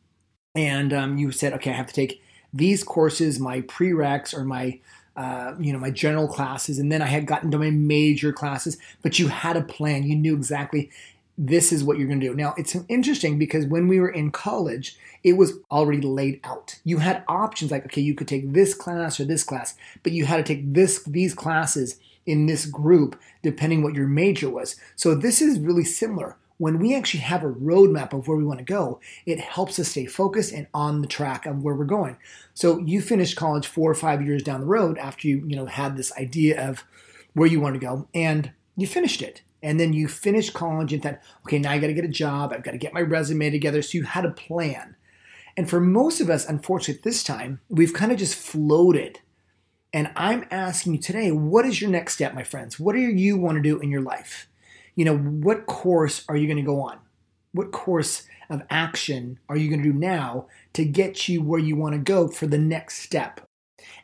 and 0.54 0.92
um, 0.92 1.18
you 1.18 1.32
said, 1.32 1.52
okay, 1.54 1.70
I 1.70 1.74
have 1.74 1.88
to 1.88 1.92
take 1.92 2.22
these 2.54 2.84
courses, 2.84 3.40
my 3.40 3.62
prereqs 3.62 4.32
or 4.32 4.44
my 4.44 4.78
uh, 5.14 5.54
you 5.58 5.72
know, 5.72 5.78
my 5.78 5.90
general 5.90 6.26
classes, 6.26 6.78
and 6.78 6.90
then 6.90 7.02
I 7.02 7.06
had 7.06 7.26
gotten 7.26 7.50
to 7.50 7.58
my 7.58 7.70
major 7.70 8.32
classes, 8.32 8.78
but 9.02 9.18
you 9.18 9.28
had 9.28 9.58
a 9.58 9.62
plan. 9.62 10.04
You 10.04 10.16
knew 10.16 10.34
exactly 10.34 10.90
this 11.38 11.73
is 11.73 11.82
what 11.82 11.99
you're 11.99 12.08
going 12.08 12.20
to 12.20 12.29
do. 12.29 12.34
Now, 12.34 12.55
it's 12.56 12.76
interesting 12.88 13.38
because 13.38 13.67
when 13.67 13.88
we 13.88 13.99
were 14.00 14.11
in 14.11 14.31
college, 14.31 14.96
it 15.25 15.34
was 15.34 15.55
already 15.70 16.00
laid 16.00 16.40
out. 16.44 16.79
You 16.84 16.99
had 16.99 17.25
options 17.26 17.70
like, 17.70 17.87
okay, 17.87 18.02
you 18.02 18.14
could 18.14 18.29
take 18.29 18.52
this 18.52 18.75
class 18.75 19.19
or 19.19 19.25
this 19.25 19.44
class, 19.44 19.75
but 20.02 20.12
you 20.12 20.26
had 20.26 20.37
to 20.37 20.55
take 20.55 20.75
this 20.75 21.02
these 21.05 21.34
classes 21.34 21.99
in 22.26 22.46
this 22.46 22.67
group 22.67 23.19
depending 23.43 23.82
what 23.82 23.94
your 23.94 24.06
major 24.06 24.49
was. 24.49 24.76
So 24.94 25.14
this 25.14 25.40
is 25.40 25.58
really 25.58 25.84
similar 25.84 26.37
when 26.62 26.79
we 26.79 26.94
actually 26.94 27.19
have 27.19 27.43
a 27.43 27.52
roadmap 27.52 28.12
of 28.12 28.29
where 28.29 28.37
we 28.37 28.44
want 28.44 28.61
to 28.61 28.64
go, 28.64 29.00
it 29.26 29.40
helps 29.40 29.81
us 29.81 29.88
stay 29.88 30.06
focused 30.06 30.52
and 30.52 30.69
on 30.73 31.00
the 31.00 31.08
track 31.08 31.44
of 31.44 31.64
where 31.64 31.75
we're 31.75 31.84
going. 31.84 32.17
So 32.55 32.79
you 32.79 33.00
finished 33.02 33.37
college 33.37 33.67
four 33.67 33.90
or 33.90 33.96
five 33.96 34.25
years 34.25 34.44
down 34.44 34.61
the 34.61 34.67
road 34.67 34.96
after 34.96 35.26
you, 35.26 35.43
you 35.44 35.56
know, 35.56 35.67
had 35.67 35.96
this 35.96 36.12
idea 36.12 36.64
of 36.69 36.84
where 37.32 37.48
you 37.48 37.60
want 37.60 37.74
to 37.74 37.81
go 37.81 38.06
and 38.15 38.53
you 38.77 38.86
finished 38.86 39.22
it. 39.22 39.43
And 39.62 39.78
then 39.78 39.92
you 39.92 40.08
finish 40.08 40.50
college 40.50 40.92
and 40.92 41.02
thought, 41.02 41.20
okay, 41.46 41.58
now 41.58 41.70
I 41.70 41.78
got 41.78 41.86
to 41.86 41.94
get 41.94 42.04
a 42.04 42.08
job. 42.08 42.52
I've 42.52 42.64
got 42.64 42.72
to 42.72 42.78
get 42.78 42.94
my 42.94 43.00
resume 43.00 43.50
together. 43.50 43.82
So 43.82 43.98
you 43.98 44.04
had 44.04 44.24
a 44.24 44.31
plan. 44.31 44.96
And 45.56 45.69
for 45.69 45.81
most 45.81 46.20
of 46.20 46.31
us, 46.31 46.48
unfortunately, 46.48 47.00
this 47.04 47.22
time, 47.22 47.60
we've 47.69 47.92
kind 47.92 48.10
of 48.10 48.19
just 48.19 48.34
floated. 48.34 49.20
And 49.92 50.10
I'm 50.16 50.46
asking 50.50 50.94
you 50.94 51.00
today, 51.00 51.31
what 51.31 51.66
is 51.66 51.81
your 51.81 51.90
next 51.90 52.14
step, 52.14 52.34
my 52.34 52.42
friends? 52.42 52.81
What 52.81 52.94
do 52.94 53.00
you 53.00 53.36
want 53.36 53.56
to 53.56 53.62
do 53.62 53.78
in 53.78 53.90
your 53.90 54.00
life? 54.00 54.48
you 54.94 55.04
know, 55.04 55.16
what 55.16 55.66
course 55.66 56.24
are 56.28 56.36
you 56.36 56.46
going 56.46 56.58
to 56.58 56.62
go 56.62 56.81
on? 56.81 56.98
What 57.52 57.72
course 57.72 58.26
of 58.50 58.62
action 58.70 59.38
are 59.48 59.56
you 59.56 59.69
going 59.69 59.82
to 59.82 59.92
do 59.92 59.98
now 59.98 60.46
to 60.74 60.84
get 60.84 61.28
you 61.28 61.42
where 61.42 61.60
you 61.60 61.76
want 61.76 61.94
to 61.94 61.98
go 61.98 62.28
for 62.28 62.46
the 62.46 62.58
next 62.58 62.98
step? 62.98 63.40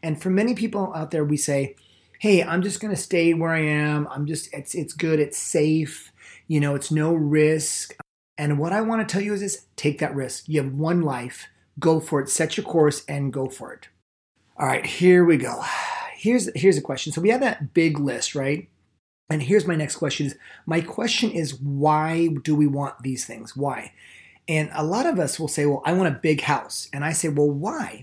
And 0.02 0.20
for 0.20 0.30
many 0.30 0.54
people 0.54 0.92
out 0.94 1.10
there, 1.10 1.24
we 1.24 1.36
say, 1.36 1.76
hey, 2.18 2.42
I'm 2.42 2.62
just 2.62 2.80
going 2.80 2.94
to 2.94 3.00
stay 3.00 3.32
where 3.34 3.52
I 3.52 3.60
am. 3.60 4.08
I'm 4.08 4.26
just, 4.26 4.52
it's, 4.52 4.74
it's 4.74 4.92
good. 4.92 5.20
It's 5.20 5.38
safe. 5.38 6.12
You 6.46 6.60
know, 6.60 6.74
it's 6.74 6.90
no 6.90 7.14
risk. 7.14 7.96
And 8.36 8.58
what 8.58 8.72
I 8.72 8.80
want 8.80 9.06
to 9.06 9.12
tell 9.12 9.22
you 9.22 9.34
is 9.34 9.40
this 9.40 9.66
take 9.76 9.98
that 9.98 10.14
risk. 10.14 10.48
You 10.48 10.62
have 10.62 10.72
one 10.72 11.02
life. 11.02 11.46
Go 11.78 12.00
for 12.00 12.20
it. 12.20 12.28
Set 12.28 12.56
your 12.56 12.64
course 12.64 13.04
and 13.06 13.32
go 13.32 13.48
for 13.48 13.72
it. 13.72 13.88
All 14.56 14.66
right, 14.66 14.84
here 14.84 15.24
we 15.24 15.36
go. 15.36 15.62
Here's 16.16 16.50
here's 16.56 16.76
a 16.76 16.82
question. 16.82 17.12
So 17.12 17.20
we 17.20 17.28
have 17.28 17.42
that 17.42 17.74
big 17.74 18.00
list, 18.00 18.34
right? 18.34 18.68
And 19.30 19.40
here's 19.40 19.68
my 19.68 19.76
next 19.76 19.94
question 19.94 20.26
is 20.26 20.34
my 20.66 20.80
question 20.80 21.30
is 21.30 21.60
why 21.60 22.30
do 22.42 22.56
we 22.56 22.66
want 22.66 23.00
these 23.04 23.24
things? 23.24 23.56
Why? 23.56 23.92
And 24.48 24.68
a 24.74 24.82
lot 24.82 25.06
of 25.06 25.20
us 25.20 25.38
will 25.38 25.46
say, 25.46 25.64
well, 25.64 25.80
I 25.84 25.92
want 25.92 26.08
a 26.08 26.18
big 26.18 26.40
house. 26.40 26.88
And 26.92 27.04
I 27.04 27.12
say, 27.12 27.28
well, 27.28 27.48
why? 27.48 28.02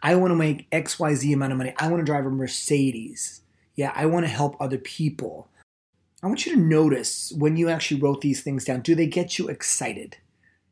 I 0.00 0.14
want 0.14 0.30
to 0.30 0.36
make 0.36 0.70
XYZ 0.70 1.34
amount 1.34 1.50
of 1.50 1.58
money. 1.58 1.74
I 1.76 1.88
want 1.88 2.00
to 2.00 2.04
drive 2.04 2.26
a 2.26 2.30
Mercedes. 2.30 3.39
Yeah, 3.80 3.92
I 3.94 4.04
want 4.04 4.26
to 4.26 4.30
help 4.30 4.60
other 4.60 4.76
people. 4.76 5.48
I 6.22 6.26
want 6.26 6.44
you 6.44 6.54
to 6.54 6.60
notice 6.60 7.32
when 7.34 7.56
you 7.56 7.70
actually 7.70 7.98
wrote 7.98 8.20
these 8.20 8.42
things 8.42 8.66
down, 8.66 8.82
do 8.82 8.94
they 8.94 9.06
get 9.06 9.38
you 9.38 9.48
excited? 9.48 10.18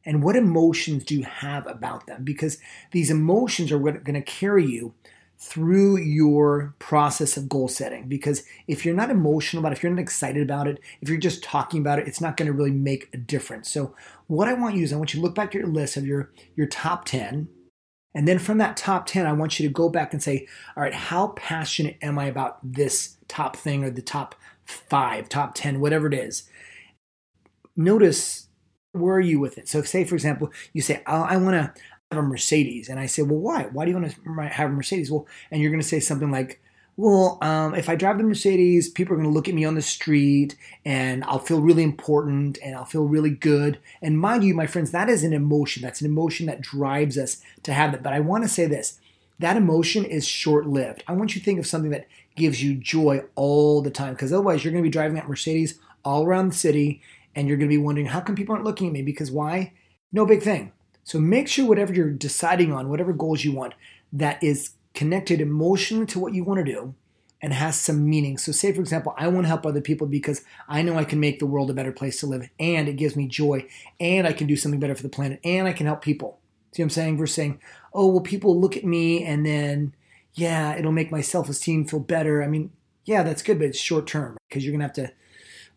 And 0.04 0.22
what 0.22 0.36
emotions 0.36 1.04
do 1.04 1.14
you 1.14 1.24
have 1.24 1.66
about 1.66 2.06
them? 2.06 2.22
Because 2.22 2.58
these 2.92 3.10
emotions 3.10 3.72
are 3.72 3.78
going 3.78 4.12
to 4.12 4.20
carry 4.20 4.66
you 4.66 4.92
through 5.38 5.96
your 5.96 6.74
process 6.80 7.38
of 7.38 7.48
goal 7.48 7.68
setting 7.68 8.08
because 8.08 8.42
if 8.66 8.84
you're 8.84 8.94
not 8.94 9.08
emotional 9.08 9.62
about 9.62 9.72
it, 9.72 9.78
if 9.78 9.82
you're 9.82 9.92
not 9.92 10.02
excited 10.02 10.42
about 10.42 10.68
it, 10.68 10.78
if 11.00 11.08
you're 11.08 11.16
just 11.16 11.42
talking 11.42 11.80
about 11.80 11.98
it, 11.98 12.06
it's 12.06 12.20
not 12.20 12.36
going 12.36 12.48
to 12.48 12.52
really 12.52 12.72
make 12.72 13.08
a 13.14 13.16
difference. 13.16 13.70
So 13.70 13.94
what 14.26 14.48
I 14.48 14.52
want 14.52 14.76
you 14.76 14.84
is 14.84 14.92
I 14.92 14.96
want 14.96 15.14
you 15.14 15.20
to 15.20 15.24
look 15.24 15.34
back 15.34 15.48
at 15.48 15.54
your 15.54 15.66
list 15.66 15.96
of 15.96 16.06
your 16.06 16.30
your 16.56 16.66
top 16.66 17.06
10 17.06 17.48
and 18.18 18.28
then 18.28 18.38
from 18.38 18.58
that 18.58 18.76
top 18.76 19.06
10 19.06 19.26
I 19.26 19.32
want 19.32 19.58
you 19.58 19.68
to 19.68 19.72
go 19.72 19.88
back 19.88 20.12
and 20.12 20.22
say, 20.22 20.46
"All 20.76 20.82
right, 20.82 20.92
how 20.92 21.28
passionate 21.28 21.96
am 22.02 22.18
I 22.18 22.26
about 22.26 22.58
this 22.62 23.16
top 23.28 23.56
thing 23.56 23.84
or 23.84 23.90
the 23.90 24.02
top 24.02 24.34
5, 24.64 25.28
top 25.28 25.54
10, 25.54 25.80
whatever 25.80 26.06
it 26.08 26.14
is?" 26.14 26.48
Notice 27.76 28.48
where 28.92 29.16
are 29.16 29.20
you 29.20 29.38
with 29.38 29.56
it? 29.58 29.68
So, 29.68 29.82
say 29.82 30.04
for 30.04 30.16
example, 30.16 30.50
you 30.72 30.82
say, 30.82 31.02
oh, 31.06 31.22
"I 31.22 31.36
want 31.36 31.54
to 31.54 31.82
have 32.10 32.24
a 32.24 32.26
Mercedes. 32.26 32.88
And 32.88 32.98
I 32.98 33.06
say, 33.06 33.22
well, 33.22 33.38
why? 33.38 33.64
Why 33.64 33.84
do 33.84 33.90
you 33.90 33.96
want 33.98 34.12
to 34.12 34.42
have 34.48 34.70
a 34.70 34.72
Mercedes? 34.72 35.10
Well, 35.10 35.26
and 35.50 35.60
you're 35.60 35.70
going 35.70 35.82
to 35.82 35.86
say 35.86 36.00
something 36.00 36.30
like, 36.30 36.60
well, 36.98 37.38
um, 37.42 37.76
if 37.76 37.88
I 37.88 37.94
drive 37.94 38.18
the 38.18 38.24
Mercedes, 38.24 38.88
people 38.88 39.14
are 39.14 39.18
going 39.18 39.28
to 39.28 39.32
look 39.32 39.48
at 39.48 39.54
me 39.54 39.64
on 39.64 39.76
the 39.76 39.82
street 39.82 40.56
and 40.84 41.22
I'll 41.22 41.38
feel 41.38 41.60
really 41.60 41.84
important 41.84 42.58
and 42.60 42.74
I'll 42.74 42.84
feel 42.84 43.04
really 43.04 43.30
good. 43.30 43.78
And 44.02 44.18
mind 44.18 44.42
you, 44.42 44.52
my 44.52 44.66
friends, 44.66 44.90
that 44.90 45.08
is 45.08 45.22
an 45.22 45.32
emotion. 45.32 45.80
That's 45.80 46.00
an 46.00 46.08
emotion 46.08 46.46
that 46.46 46.60
drives 46.60 47.16
us 47.16 47.40
to 47.62 47.72
have 47.72 47.92
that. 47.92 48.02
But 48.02 48.14
I 48.14 48.18
want 48.18 48.42
to 48.42 48.48
say 48.48 48.66
this 48.66 48.98
that 49.38 49.56
emotion 49.56 50.04
is 50.04 50.26
short 50.26 50.66
lived. 50.66 51.04
I 51.06 51.12
want 51.12 51.36
you 51.36 51.40
to 51.40 51.44
think 51.44 51.60
of 51.60 51.68
something 51.68 51.92
that 51.92 52.08
gives 52.34 52.64
you 52.64 52.74
joy 52.74 53.22
all 53.36 53.80
the 53.80 53.92
time 53.92 54.14
because 54.14 54.32
otherwise 54.32 54.64
you're 54.64 54.72
going 54.72 54.82
to 54.82 54.88
be 54.88 54.92
driving 54.92 55.14
that 55.14 55.28
Mercedes 55.28 55.78
all 56.04 56.24
around 56.24 56.48
the 56.48 56.56
city 56.56 57.00
and 57.36 57.46
you're 57.46 57.58
going 57.58 57.70
to 57.70 57.76
be 57.76 57.78
wondering, 57.78 58.08
how 58.08 58.20
come 58.20 58.34
people 58.34 58.56
aren't 58.56 58.64
looking 58.64 58.88
at 58.88 58.92
me? 58.92 59.02
Because 59.02 59.30
why? 59.30 59.72
No 60.10 60.26
big 60.26 60.42
thing. 60.42 60.72
So 61.04 61.20
make 61.20 61.46
sure 61.46 61.64
whatever 61.64 61.94
you're 61.94 62.10
deciding 62.10 62.72
on, 62.72 62.88
whatever 62.88 63.12
goals 63.12 63.44
you 63.44 63.52
want, 63.52 63.74
that 64.12 64.42
is 64.42 64.70
connected 64.98 65.40
emotionally 65.40 66.06
to 66.06 66.18
what 66.18 66.34
you 66.34 66.42
want 66.42 66.58
to 66.58 66.72
do 66.72 66.92
and 67.40 67.52
has 67.52 67.78
some 67.78 68.10
meaning. 68.10 68.36
So, 68.36 68.50
say 68.50 68.72
for 68.72 68.80
example, 68.80 69.14
I 69.16 69.28
want 69.28 69.44
to 69.44 69.48
help 69.48 69.64
other 69.64 69.80
people 69.80 70.08
because 70.08 70.42
I 70.68 70.82
know 70.82 70.96
I 70.96 71.04
can 71.04 71.20
make 71.20 71.38
the 71.38 71.46
world 71.46 71.70
a 71.70 71.72
better 71.72 71.92
place 71.92 72.18
to 72.18 72.26
live 72.26 72.50
and 72.58 72.88
it 72.88 72.96
gives 72.96 73.14
me 73.14 73.28
joy 73.28 73.68
and 74.00 74.26
I 74.26 74.32
can 74.32 74.48
do 74.48 74.56
something 74.56 74.80
better 74.80 74.96
for 74.96 75.04
the 75.04 75.08
planet 75.08 75.38
and 75.44 75.68
I 75.68 75.72
can 75.72 75.86
help 75.86 76.02
people. 76.02 76.40
See 76.72 76.82
what 76.82 76.86
I'm 76.86 76.90
saying? 76.90 77.16
We're 77.16 77.26
saying, 77.26 77.60
oh, 77.94 78.08
well, 78.08 78.22
people 78.22 78.60
look 78.60 78.76
at 78.76 78.84
me 78.84 79.24
and 79.24 79.46
then, 79.46 79.94
yeah, 80.34 80.74
it'll 80.74 80.90
make 80.90 81.12
my 81.12 81.20
self 81.20 81.48
esteem 81.48 81.84
feel 81.84 82.00
better. 82.00 82.42
I 82.42 82.48
mean, 82.48 82.72
yeah, 83.04 83.22
that's 83.22 83.42
good, 83.42 83.60
but 83.60 83.68
it's 83.68 83.78
short 83.78 84.08
term 84.08 84.36
because 84.48 84.64
you're 84.64 84.72
going 84.72 84.80
to 84.80 84.86
have 84.86 85.08
to, 85.10 85.12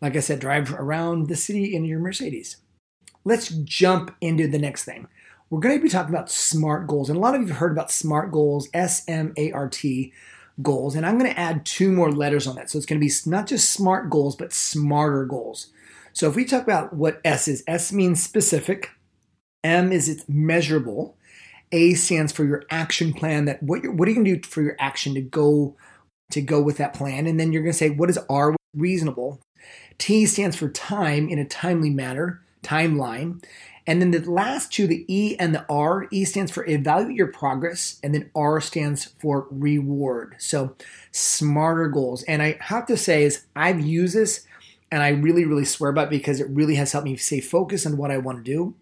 like 0.00 0.16
I 0.16 0.20
said, 0.20 0.40
drive 0.40 0.74
around 0.74 1.28
the 1.28 1.36
city 1.36 1.76
in 1.76 1.84
your 1.84 2.00
Mercedes. 2.00 2.56
Let's 3.24 3.50
jump 3.50 4.16
into 4.20 4.48
the 4.48 4.58
next 4.58 4.82
thing 4.82 5.06
we're 5.52 5.60
going 5.60 5.76
to 5.76 5.82
be 5.82 5.90
talking 5.90 6.14
about 6.14 6.30
SMART 6.30 6.86
goals. 6.86 7.10
And 7.10 7.18
a 7.18 7.20
lot 7.20 7.34
of 7.34 7.42
you 7.42 7.48
have 7.48 7.58
heard 7.58 7.72
about 7.72 7.90
SMART 7.90 8.32
goals, 8.32 8.70
S 8.72 9.04
M 9.06 9.34
A 9.36 9.52
R 9.52 9.68
T 9.68 10.10
goals. 10.62 10.96
And 10.96 11.04
I'm 11.04 11.18
going 11.18 11.30
to 11.30 11.38
add 11.38 11.66
two 11.66 11.92
more 11.92 12.10
letters 12.10 12.46
on 12.46 12.56
that. 12.56 12.70
So 12.70 12.78
it's 12.78 12.86
going 12.86 12.98
to 12.98 13.06
be 13.06 13.12
not 13.26 13.46
just 13.46 13.70
SMART 13.70 14.08
goals, 14.08 14.34
but 14.34 14.54
smarter 14.54 15.26
goals. 15.26 15.66
So 16.14 16.26
if 16.26 16.36
we 16.36 16.46
talk 16.46 16.62
about 16.62 16.94
what 16.94 17.20
S 17.22 17.48
is, 17.48 17.62
S 17.66 17.92
means 17.92 18.22
specific, 18.22 18.92
M 19.62 19.92
is 19.92 20.08
it's 20.08 20.26
measurable, 20.26 21.18
A 21.70 21.92
stands 21.92 22.32
for 22.32 22.46
your 22.46 22.64
action 22.70 23.12
plan 23.12 23.44
that 23.44 23.62
what 23.62 23.86
what 23.92 24.08
are 24.08 24.10
you 24.10 24.16
going 24.16 24.24
to 24.24 24.36
do 24.36 24.48
for 24.48 24.62
your 24.62 24.76
action 24.80 25.12
to 25.14 25.20
go 25.20 25.76
to 26.30 26.40
go 26.40 26.62
with 26.62 26.78
that 26.78 26.94
plan? 26.94 27.26
And 27.26 27.38
then 27.38 27.52
you're 27.52 27.62
going 27.62 27.72
to 27.72 27.78
say 27.78 27.90
what 27.90 28.08
is 28.08 28.18
R 28.30 28.56
reasonable? 28.74 29.42
T 29.98 30.24
stands 30.24 30.56
for 30.56 30.70
time 30.70 31.28
in 31.28 31.38
a 31.38 31.44
timely 31.44 31.90
manner, 31.90 32.42
timeline. 32.62 33.44
And 33.86 34.00
then 34.00 34.12
the 34.12 34.30
last 34.30 34.72
two, 34.72 34.86
the 34.86 35.04
E 35.08 35.36
and 35.38 35.54
the 35.54 35.66
R, 35.68 36.06
E 36.10 36.24
stands 36.24 36.52
for 36.52 36.64
evaluate 36.66 37.16
your 37.16 37.28
progress, 37.28 37.98
and 38.02 38.14
then 38.14 38.30
R 38.34 38.60
stands 38.60 39.06
for 39.18 39.46
reward. 39.50 40.36
So 40.38 40.76
smarter 41.10 41.88
goals. 41.88 42.22
And 42.24 42.42
I 42.42 42.58
have 42.60 42.86
to 42.86 42.96
say 42.96 43.24
is 43.24 43.44
I've 43.56 43.80
used 43.80 44.14
this 44.14 44.46
and 44.92 45.02
I 45.02 45.08
really, 45.08 45.44
really 45.44 45.64
swear 45.64 45.90
by 45.90 46.04
it 46.04 46.10
because 46.10 46.38
it 46.38 46.48
really 46.50 46.74
has 46.76 46.92
helped 46.92 47.06
me 47.06 47.16
stay 47.16 47.40
focused 47.40 47.86
on 47.86 47.96
what 47.96 48.10
I 48.10 48.18
want 48.18 48.44
to 48.44 48.50
do. 48.50 48.74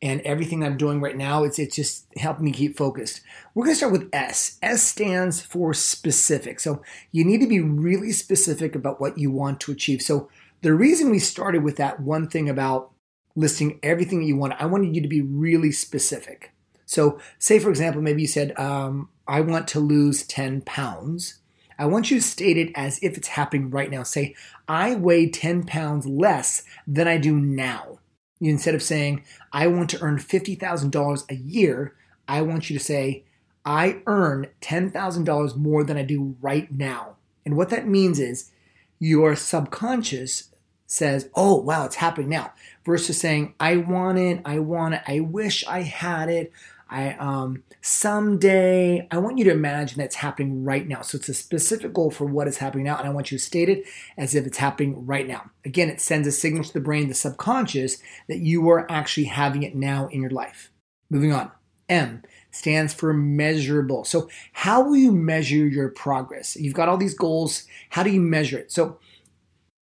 And 0.00 0.20
everything 0.20 0.62
I'm 0.62 0.76
doing 0.76 1.00
right 1.00 1.16
now, 1.16 1.42
it's 1.42 1.58
it's 1.58 1.74
just 1.74 2.06
helping 2.16 2.44
me 2.44 2.52
keep 2.52 2.76
focused. 2.76 3.20
We're 3.52 3.64
gonna 3.64 3.74
start 3.74 3.90
with 3.90 4.08
S. 4.12 4.56
S 4.62 4.84
stands 4.84 5.42
for 5.42 5.74
specific. 5.74 6.60
So 6.60 6.82
you 7.10 7.24
need 7.24 7.40
to 7.40 7.48
be 7.48 7.60
really 7.60 8.12
specific 8.12 8.76
about 8.76 9.00
what 9.00 9.18
you 9.18 9.32
want 9.32 9.58
to 9.62 9.72
achieve. 9.72 10.00
So 10.00 10.28
the 10.62 10.72
reason 10.72 11.10
we 11.10 11.18
started 11.18 11.64
with 11.64 11.76
that 11.76 11.98
one 11.98 12.28
thing 12.28 12.48
about 12.48 12.92
listing 13.38 13.78
everything 13.84 14.18
that 14.20 14.26
you 14.26 14.36
want. 14.36 14.54
I 14.58 14.66
wanted 14.66 14.94
you 14.94 15.00
to 15.00 15.08
be 15.08 15.20
really 15.20 15.70
specific. 15.70 16.52
So, 16.86 17.20
say 17.38 17.58
for 17.58 17.70
example, 17.70 18.02
maybe 18.02 18.22
you 18.22 18.28
said, 18.28 18.58
um, 18.58 19.08
I 19.26 19.42
want 19.42 19.68
to 19.68 19.80
lose 19.80 20.26
10 20.26 20.62
pounds. 20.62 21.38
I 21.78 21.86
want 21.86 22.10
you 22.10 22.18
to 22.18 22.26
state 22.26 22.56
it 22.56 22.72
as 22.74 22.98
if 23.00 23.16
it's 23.16 23.28
happening 23.28 23.70
right 23.70 23.90
now. 23.90 24.02
Say, 24.02 24.34
I 24.66 24.96
weigh 24.96 25.30
10 25.30 25.64
pounds 25.64 26.06
less 26.06 26.64
than 26.86 27.06
I 27.06 27.18
do 27.18 27.36
now. 27.38 28.00
Instead 28.40 28.74
of 28.74 28.82
saying, 28.82 29.22
I 29.52 29.68
want 29.68 29.90
to 29.90 30.00
earn 30.00 30.18
$50,000 30.18 31.30
a 31.30 31.34
year, 31.34 31.94
I 32.26 32.42
want 32.42 32.68
you 32.68 32.78
to 32.78 32.84
say, 32.84 33.24
I 33.64 34.02
earn 34.06 34.48
$10,000 34.60 35.56
more 35.56 35.84
than 35.84 35.96
I 35.96 36.02
do 36.02 36.36
right 36.40 36.72
now. 36.72 37.16
And 37.44 37.56
what 37.56 37.70
that 37.70 37.86
means 37.86 38.18
is 38.18 38.50
your 38.98 39.36
subconscious 39.36 40.50
says, 40.88 41.28
oh, 41.34 41.54
wow, 41.60 41.84
it's 41.84 41.96
happening 41.96 42.30
now, 42.30 42.52
versus 42.84 43.20
saying, 43.20 43.54
I 43.60 43.76
want 43.76 44.18
it, 44.18 44.40
I 44.44 44.58
want 44.58 44.94
it, 44.94 45.02
I 45.06 45.20
wish 45.20 45.64
I 45.66 45.82
had 45.82 46.28
it, 46.28 46.52
I 46.90 47.12
um 47.14 47.64
someday 47.82 49.06
I 49.10 49.18
want 49.18 49.36
you 49.36 49.44
to 49.44 49.50
imagine 49.50 49.98
that's 49.98 50.16
happening 50.16 50.64
right 50.64 50.88
now. 50.88 51.02
So 51.02 51.16
it's 51.16 51.28
a 51.28 51.34
specific 51.34 51.92
goal 51.92 52.10
for 52.10 52.24
what 52.24 52.48
is 52.48 52.58
happening 52.58 52.84
now, 52.84 52.96
and 52.96 53.06
I 53.06 53.10
want 53.10 53.30
you 53.30 53.38
to 53.38 53.44
state 53.44 53.68
it 53.68 53.84
as 54.16 54.34
if 54.34 54.46
it's 54.46 54.58
happening 54.58 55.04
right 55.06 55.28
now. 55.28 55.50
Again, 55.64 55.90
it 55.90 56.00
sends 56.00 56.26
a 56.26 56.32
signal 56.32 56.64
to 56.64 56.72
the 56.72 56.80
brain, 56.80 57.08
the 57.08 57.14
subconscious, 57.14 57.98
that 58.28 58.38
you 58.38 58.68
are 58.70 58.90
actually 58.90 59.24
having 59.24 59.62
it 59.62 59.74
now 59.74 60.08
in 60.08 60.22
your 60.22 60.30
life. 60.30 60.70
Moving 61.10 61.32
on. 61.32 61.50
M 61.88 62.22
stands 62.50 62.92
for 62.92 63.12
measurable. 63.14 64.04
So, 64.04 64.28
how 64.52 64.82
will 64.82 64.96
you 64.96 65.12
measure 65.12 65.66
your 65.66 65.88
progress? 65.90 66.56
You've 66.56 66.74
got 66.74 66.88
all 66.88 66.96
these 66.96 67.14
goals. 67.14 67.64
How 67.90 68.02
do 68.02 68.10
you 68.10 68.20
measure 68.20 68.58
it? 68.58 68.72
So, 68.72 68.98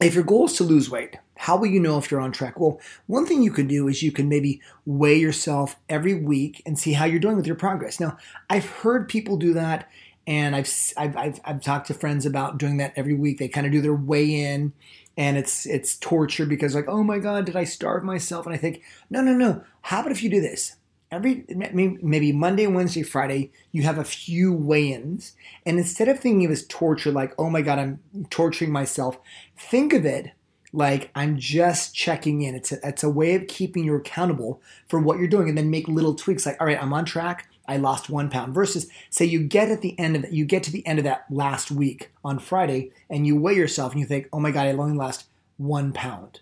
if 0.01 0.15
your 0.15 0.25
goal 0.25 0.45
is 0.47 0.55
to 0.55 0.65
lose 0.65 0.91
weight, 0.91 1.17
how 1.37 1.57
will 1.57 1.67
you 1.67 1.81
know 1.81 1.99
if 1.99 2.11
you're 2.11 2.21
on 2.21 2.33
track? 2.33 2.59
Well, 2.61 2.81
one 3.07 3.27
thing 3.27 3.43
you 3.43 3.51
can 3.51 3.67
do 3.67 3.89
is 3.89 4.03
you 4.03 4.13
can 4.13 4.29
maybe 4.29 4.61
weigh 4.85 5.19
yourself 5.19 5.77
every 5.89 6.15
week 6.15 6.63
and 6.67 6.79
see 6.79 6.93
how 6.93 7.07
you're 7.07 7.21
doing 7.21 7.37
with 7.37 7.47
your 7.47 7.57
progress. 7.57 7.99
Now, 7.99 8.19
I've 8.51 8.67
heard 8.67 9.09
people 9.09 9.37
do 9.37 9.55
that, 9.55 9.89
and 10.27 10.55
I've 10.55 10.71
I've 10.97 11.17
I've, 11.17 11.41
I've 11.45 11.61
talked 11.63 11.87
to 11.87 11.95
friends 11.95 12.27
about 12.27 12.59
doing 12.59 12.77
that 12.79 12.93
every 12.97 13.15
week. 13.15 13.39
They 13.39 13.49
kind 13.49 13.67
of 13.67 13.73
do 13.73 13.81
their 13.81 13.95
weigh 13.95 14.43
in, 14.43 14.73
and 15.17 15.39
it's 15.39 15.67
it's 15.67 15.97
torture 15.97 16.47
because 16.47 16.75
like, 16.75 16.89
oh 16.89 17.03
my 17.03 17.19
god, 17.19 17.47
did 17.47 17.57
I 17.57 17.65
starve 17.65 18.05
myself? 18.05 18.45
And 18.45 18.55
I 18.55 18.59
think, 18.59 18.83
no, 19.09 19.23
no, 19.23 19.33
no. 19.33 19.63
How 19.83 20.01
about 20.01 20.13
if 20.13 20.23
you 20.23 20.31
do 20.31 20.41
this? 20.41 20.77
Every 21.11 21.45
maybe 21.49 22.33
Monday, 22.33 22.67
Wednesday, 22.67 23.03
Friday, 23.03 23.53
you 23.73 23.83
have 23.83 23.99
a 23.99 24.05
few 24.05 24.53
weigh-ins, 24.53 25.33
and 25.65 25.79
instead 25.79 26.09
of 26.09 26.19
thinking 26.19 26.45
of 26.45 26.51
it 26.51 26.55
as 26.55 26.67
torture, 26.67 27.13
like 27.13 27.35
oh 27.39 27.51
my 27.51 27.63
god, 27.63 27.79
I'm 27.79 28.01
torturing 28.31 28.73
myself, 28.73 29.19
think 29.57 29.93
of 29.93 30.05
it 30.05 30.33
like 30.73 31.11
I'm 31.15 31.39
just 31.39 31.95
checking 31.95 32.43
in. 32.43 32.55
It's 32.55 32.73
a, 32.73 32.79
it's 32.83 33.03
a 33.03 33.11
way 33.11 33.35
of 33.35 33.47
keeping 33.47 33.85
you 33.85 33.95
accountable 33.95 34.61
for 34.89 35.01
what 35.01 35.19
you're 35.19 35.29
doing, 35.29 35.49
and 35.49 35.57
then 35.57 35.71
make 35.71 35.89
little 35.89 36.15
tweaks 36.15 36.47
like 36.47 36.57
all 36.61 36.67
right, 36.67 36.83
I'm 36.83 36.93
on 36.93 37.05
track. 37.05 37.49
I 37.69 37.79
lost 37.79 38.09
one 38.09 38.31
pound. 38.31 38.55
Versus 38.55 38.87
say 39.11 39.25
you 39.25 39.43
get 39.43 39.71
at 39.71 39.81
the 39.81 39.99
end 39.99 40.17
of 40.17 40.33
you 40.33 40.45
get 40.45 40.63
to 40.65 40.73
the 40.73 40.87
end 40.87 40.99
of 40.99 41.05
that 41.05 41.25
last 41.31 41.71
week 41.71 42.13
on 42.25 42.39
Friday, 42.39 42.93
and 43.11 43.27
you 43.27 43.37
weigh 43.37 43.55
yourself, 43.55 43.93
and 43.93 44.01
you 44.01 44.07
think, 44.07 44.29
oh 44.33 44.41
my 44.41 44.51
god, 44.51 44.67
I 44.67 44.73
only 44.73 44.97
lost 44.97 45.27
one 45.57 45.93
pound. 45.93 46.41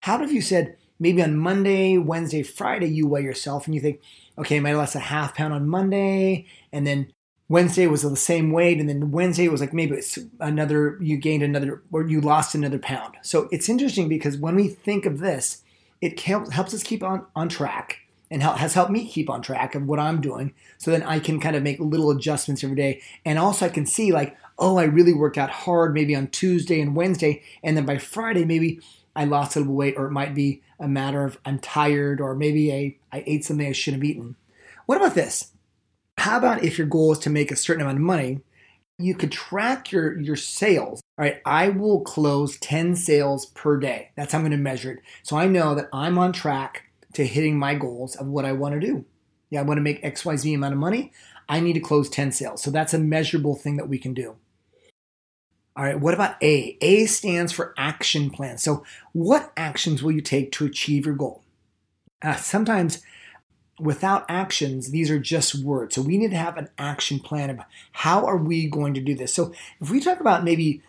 How 0.00 0.22
if 0.22 0.32
you 0.32 0.40
said, 0.40 0.76
maybe 1.00 1.22
on 1.22 1.36
Monday, 1.36 1.98
Wednesday, 1.98 2.42
Friday, 2.44 2.86
you 2.86 3.08
weigh 3.08 3.22
yourself 3.22 3.66
and 3.66 3.74
you 3.74 3.80
think, 3.80 4.00
okay, 4.38 4.58
I 4.58 4.60
might 4.60 4.68
have 4.70 4.78
lost 4.78 4.94
a 4.94 5.00
half 5.00 5.34
pound 5.34 5.52
on 5.52 5.68
Monday, 5.68 6.46
and 6.72 6.86
then 6.86 7.12
Wednesday 7.48 7.88
was 7.88 8.02
the 8.02 8.14
same 8.14 8.52
weight, 8.52 8.78
and 8.78 8.88
then 8.88 9.10
Wednesday 9.10 9.48
was 9.48 9.60
like 9.60 9.74
maybe 9.74 9.96
it's 9.96 10.18
another, 10.38 10.96
you 11.00 11.16
gained 11.16 11.42
another, 11.42 11.82
or 11.90 12.06
you 12.06 12.20
lost 12.20 12.54
another 12.54 12.78
pound. 12.78 13.16
So 13.22 13.48
it's 13.50 13.68
interesting 13.68 14.08
because 14.08 14.36
when 14.36 14.54
we 14.54 14.68
think 14.68 15.04
of 15.04 15.18
this, 15.18 15.62
it 16.00 16.20
helps 16.20 16.72
us 16.72 16.82
keep 16.82 17.02
on, 17.02 17.26
on 17.34 17.48
track 17.48 17.98
and 18.30 18.42
has 18.42 18.74
helped 18.74 18.92
me 18.92 19.08
keep 19.08 19.28
on 19.28 19.42
track 19.42 19.74
of 19.74 19.86
what 19.86 19.98
I'm 19.98 20.20
doing. 20.20 20.54
So 20.78 20.92
then 20.92 21.02
I 21.02 21.18
can 21.18 21.40
kind 21.40 21.56
of 21.56 21.64
make 21.64 21.80
little 21.80 22.10
adjustments 22.10 22.62
every 22.62 22.76
day. 22.76 23.02
And 23.24 23.38
also 23.38 23.66
I 23.66 23.70
can 23.70 23.84
see 23.84 24.12
like, 24.12 24.36
oh, 24.58 24.78
I 24.78 24.84
really 24.84 25.12
worked 25.12 25.36
out 25.36 25.50
hard 25.50 25.92
maybe 25.92 26.14
on 26.14 26.28
Tuesday 26.28 26.80
and 26.80 26.94
Wednesday. 26.94 27.42
And 27.64 27.76
then 27.76 27.84
by 27.84 27.98
Friday, 27.98 28.44
maybe 28.44 28.80
I 29.14 29.24
lost 29.24 29.56
a 29.56 29.60
little 29.60 29.74
weight, 29.74 29.94
or 29.96 30.06
it 30.06 30.12
might 30.12 30.34
be 30.34 30.62
a 30.78 30.88
matter 30.88 31.24
of 31.24 31.38
I'm 31.44 31.58
tired, 31.58 32.20
or 32.20 32.34
maybe 32.34 32.72
I, 32.72 32.96
I 33.16 33.24
ate 33.26 33.44
something 33.44 33.66
I 33.66 33.72
shouldn't 33.72 34.02
have 34.02 34.10
eaten. 34.10 34.36
What 34.86 34.96
about 34.96 35.14
this? 35.14 35.52
How 36.18 36.38
about 36.38 36.64
if 36.64 36.78
your 36.78 36.86
goal 36.86 37.12
is 37.12 37.18
to 37.20 37.30
make 37.30 37.50
a 37.50 37.56
certain 37.56 37.82
amount 37.82 37.98
of 37.98 38.02
money, 38.02 38.40
you 39.00 39.14
could 39.14 39.32
track 39.32 39.90
your, 39.90 40.18
your 40.18 40.36
sales. 40.36 41.00
All 41.18 41.24
right, 41.24 41.40
I 41.44 41.70
will 41.70 42.00
close 42.00 42.58
10 42.58 42.96
sales 42.96 43.46
per 43.46 43.78
day. 43.78 44.10
That's 44.16 44.32
how 44.32 44.38
I'm 44.38 44.44
going 44.44 44.52
to 44.52 44.58
measure 44.58 44.92
it. 44.92 45.00
So 45.22 45.36
I 45.36 45.46
know 45.46 45.74
that 45.74 45.88
I'm 45.92 46.18
on 46.18 46.32
track 46.32 46.84
to 47.14 47.26
hitting 47.26 47.58
my 47.58 47.74
goals 47.74 48.16
of 48.16 48.26
what 48.26 48.44
I 48.44 48.52
want 48.52 48.74
to 48.74 48.80
do. 48.80 49.04
Yeah, 49.48 49.60
I 49.60 49.64
want 49.64 49.78
to 49.78 49.82
make 49.82 50.02
XYZ 50.02 50.54
amount 50.54 50.74
of 50.74 50.78
money. 50.78 51.12
I 51.48 51.60
need 51.60 51.72
to 51.72 51.80
close 51.80 52.08
10 52.08 52.32
sales. 52.32 52.62
So 52.62 52.70
that's 52.70 52.94
a 52.94 52.98
measurable 52.98 53.56
thing 53.56 53.76
that 53.76 53.88
we 53.88 53.98
can 53.98 54.14
do. 54.14 54.36
All 55.80 55.86
right, 55.86 55.98
what 55.98 56.12
about 56.12 56.36
A? 56.42 56.76
A 56.82 57.06
stands 57.06 57.52
for 57.52 57.72
action 57.78 58.28
plan. 58.28 58.58
So, 58.58 58.84
what 59.14 59.50
actions 59.56 60.02
will 60.02 60.12
you 60.12 60.20
take 60.20 60.52
to 60.52 60.66
achieve 60.66 61.06
your 61.06 61.14
goal? 61.14 61.42
Uh, 62.20 62.36
sometimes 62.36 63.00
without 63.78 64.26
actions, 64.28 64.90
these 64.90 65.10
are 65.10 65.18
just 65.18 65.54
words. 65.54 65.94
So 65.94 66.02
we 66.02 66.18
need 66.18 66.32
to 66.32 66.36
have 66.36 66.58
an 66.58 66.68
action 66.76 67.18
plan 67.18 67.48
of 67.48 67.60
how 67.92 68.26
are 68.26 68.36
we 68.36 68.68
going 68.68 68.92
to 68.92 69.00
do 69.00 69.14
this. 69.14 69.32
So 69.32 69.54
if 69.80 69.88
we 69.88 70.00
talk 70.00 70.20
about 70.20 70.44
maybe 70.44 70.82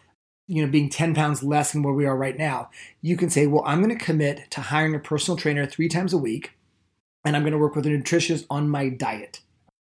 you 0.47 0.61
know 0.61 0.69
being 0.69 0.89
10 0.89 1.15
pounds 1.15 1.41
less 1.41 1.71
than 1.71 1.83
where 1.83 1.93
we 1.93 2.05
are 2.05 2.17
right 2.17 2.37
now, 2.37 2.69
you 3.01 3.15
can 3.15 3.29
say, 3.29 3.47
well, 3.47 3.63
I'm 3.65 3.81
going 3.81 3.97
to 3.97 4.05
commit 4.05 4.51
to 4.51 4.59
hiring 4.59 4.93
a 4.93 4.99
personal 4.99 5.37
trainer 5.37 5.65
three 5.65 5.87
times 5.87 6.11
a 6.11 6.17
week, 6.17 6.51
and 7.23 7.37
I'm 7.37 7.43
going 7.43 7.53
to 7.53 7.59
work 7.59 7.77
with 7.77 7.85
a 7.85 7.89
nutritionist 7.89 8.45
on 8.49 8.67
my 8.67 8.89
diet. 8.89 9.39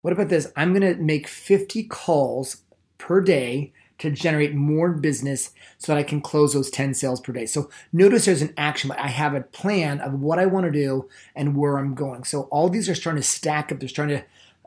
What 0.02 0.14
about 0.14 0.30
this? 0.30 0.50
I'm 0.56 0.74
going 0.74 0.96
to 0.96 1.02
make 1.02 1.28
50 1.28 1.84
calls 1.90 2.62
per 2.98 3.20
day 3.20 3.74
to 4.04 4.12
generate 4.12 4.54
more 4.54 4.92
business 4.92 5.52
so 5.78 5.94
that 5.94 6.00
I 6.00 6.04
can 6.04 6.20
close 6.20 6.54
those 6.54 6.70
10 6.70 6.94
sales 6.94 7.22
per 7.22 7.32
day. 7.32 7.46
So 7.46 7.70
notice 7.94 8.26
there's 8.26 8.42
an 8.42 8.54
action. 8.58 8.90
But 8.90 9.00
I 9.00 9.08
have 9.08 9.34
a 9.34 9.42
plan 9.42 10.02
of 10.02 10.20
what 10.20 10.40
I 10.40 10.46
want 10.46 10.66
to 10.66 10.72
do 10.72 11.08
and 11.36 11.56
where 11.56 11.78
I'm 11.78 11.96
going. 11.96 12.26
So 12.26 12.44
all 12.44 12.68
these 12.68 12.90
are 12.90 12.96
starting 12.96 13.22
to 13.22 13.28
stack 13.28 13.72
up. 13.72 13.80
They're 13.80 13.88
starting 13.88 14.18
to 14.18 14.26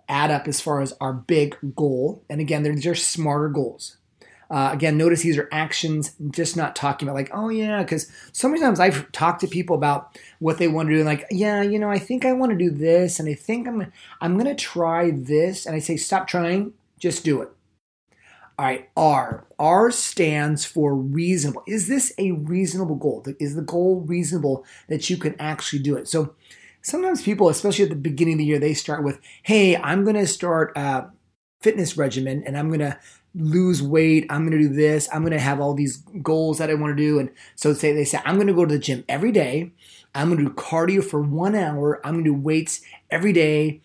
add 0.09 0.31
up 0.31 0.49
as 0.49 0.63
far 0.63 0.81
as 0.81 0.95
our 1.03 1.13
big 1.13 1.57
goal. 1.75 2.23
And 2.31 2.41
again, 2.41 2.63
these 2.63 2.87
are 2.87 2.95
smarter 2.95 3.51
goals. 3.51 3.99
Uh, 4.51 4.71
again, 4.73 4.97
notice 4.97 5.21
these 5.21 5.37
are 5.37 5.49
actions, 5.53 6.13
just 6.31 6.57
not 6.57 6.75
talking 6.75 7.07
about 7.07 7.17
like, 7.17 7.31
oh 7.35 7.51
yeah, 7.51 7.83
because 7.83 8.11
so 8.33 8.49
many 8.49 8.61
times 8.61 8.81
I've 8.81 9.11
talked 9.13 9.41
to 9.43 9.49
people 9.49 9.77
about 9.77 10.17
what 10.39 10.57
they 10.57 10.69
want 10.69 10.89
to 10.89 10.95
do, 10.95 11.01
and 11.01 11.07
like, 11.07 11.27
yeah, 11.31 11.63
you 11.63 11.81
know, 11.81 11.91
I 11.91 11.99
think 11.99 12.25
I 12.25 12.33
want 12.33 12.53
to 12.53 12.57
do 12.57 12.71
this, 12.71 13.19
and 13.19 13.29
I 13.29 13.35
think 13.35 13.67
I'm 13.67 13.93
I'm 14.21 14.39
gonna 14.39 14.55
try 14.55 15.11
this, 15.11 15.67
and 15.67 15.75
I 15.75 15.81
say, 15.81 15.97
stop 15.97 16.29
trying, 16.29 16.75
just 17.01 17.25
do 17.25 17.43
it. 17.43 17.51
All 18.59 18.65
right, 18.65 18.89
R. 18.97 19.47
R 19.59 19.91
stands 19.91 20.65
for 20.65 20.95
reasonable. 20.95 21.63
Is 21.67 21.89
this 21.89 22.15
a 22.17 22.33
reasonable 22.33 22.97
goal? 22.97 23.25
Is 23.39 23.55
the 23.55 23.63
goal 23.63 24.01
reasonable 24.01 24.65
that 24.89 25.11
you 25.11 25.19
can 25.19 25.37
actually 25.39 25.81
do 25.81 25.95
it? 25.97 26.09
So 26.09 26.35
sometimes 26.81 27.23
people, 27.23 27.51
especially 27.51 27.85
at 27.85 27.91
the 27.91 27.97
beginning 27.97 28.35
of 28.35 28.39
the 28.39 28.45
year, 28.47 28.59
they 28.59 28.73
start 28.73 29.05
with, 29.05 29.21
hey, 29.43 29.77
I'm 29.77 30.05
going 30.05 30.17
to 30.17 30.27
start 30.27 30.73
a 30.75 31.11
fitness 31.61 31.99
regimen 31.99 32.45
and 32.47 32.57
I'm 32.57 32.69
going 32.69 32.81
to 32.81 32.99
lose 33.35 33.83
weight. 33.83 34.27
I'm 34.31 34.49
going 34.49 34.59
to 34.59 34.69
do 34.69 34.75
this. 34.75 35.07
I'm 35.13 35.21
going 35.21 35.33
to 35.35 35.39
have 35.39 35.61
all 35.61 35.75
these 35.75 35.99
goals 36.23 36.57
that 36.57 36.71
I 36.71 36.75
want 36.75 36.97
to 36.97 37.03
do. 37.03 37.19
And 37.19 37.31
so 37.57 37.75
say 37.75 37.93
they 37.93 38.07
say, 38.07 38.21
I'm 38.25 38.37
going 38.37 38.47
to 38.47 38.55
go 38.55 38.65
to 38.65 38.75
the 38.75 38.81
gym 38.81 39.05
every 39.07 39.33
day. 39.33 39.73
I'm 40.15 40.31
going 40.31 40.43
to 40.43 40.49
do 40.49 40.57
cardio 40.57 41.05
for 41.05 41.21
one 41.21 41.55
hour. 41.55 42.01
I'm 42.03 42.15
going 42.15 42.25
to 42.25 42.31
do 42.31 42.35
weights 42.35 42.81
every 43.11 43.35
day. 43.35 43.83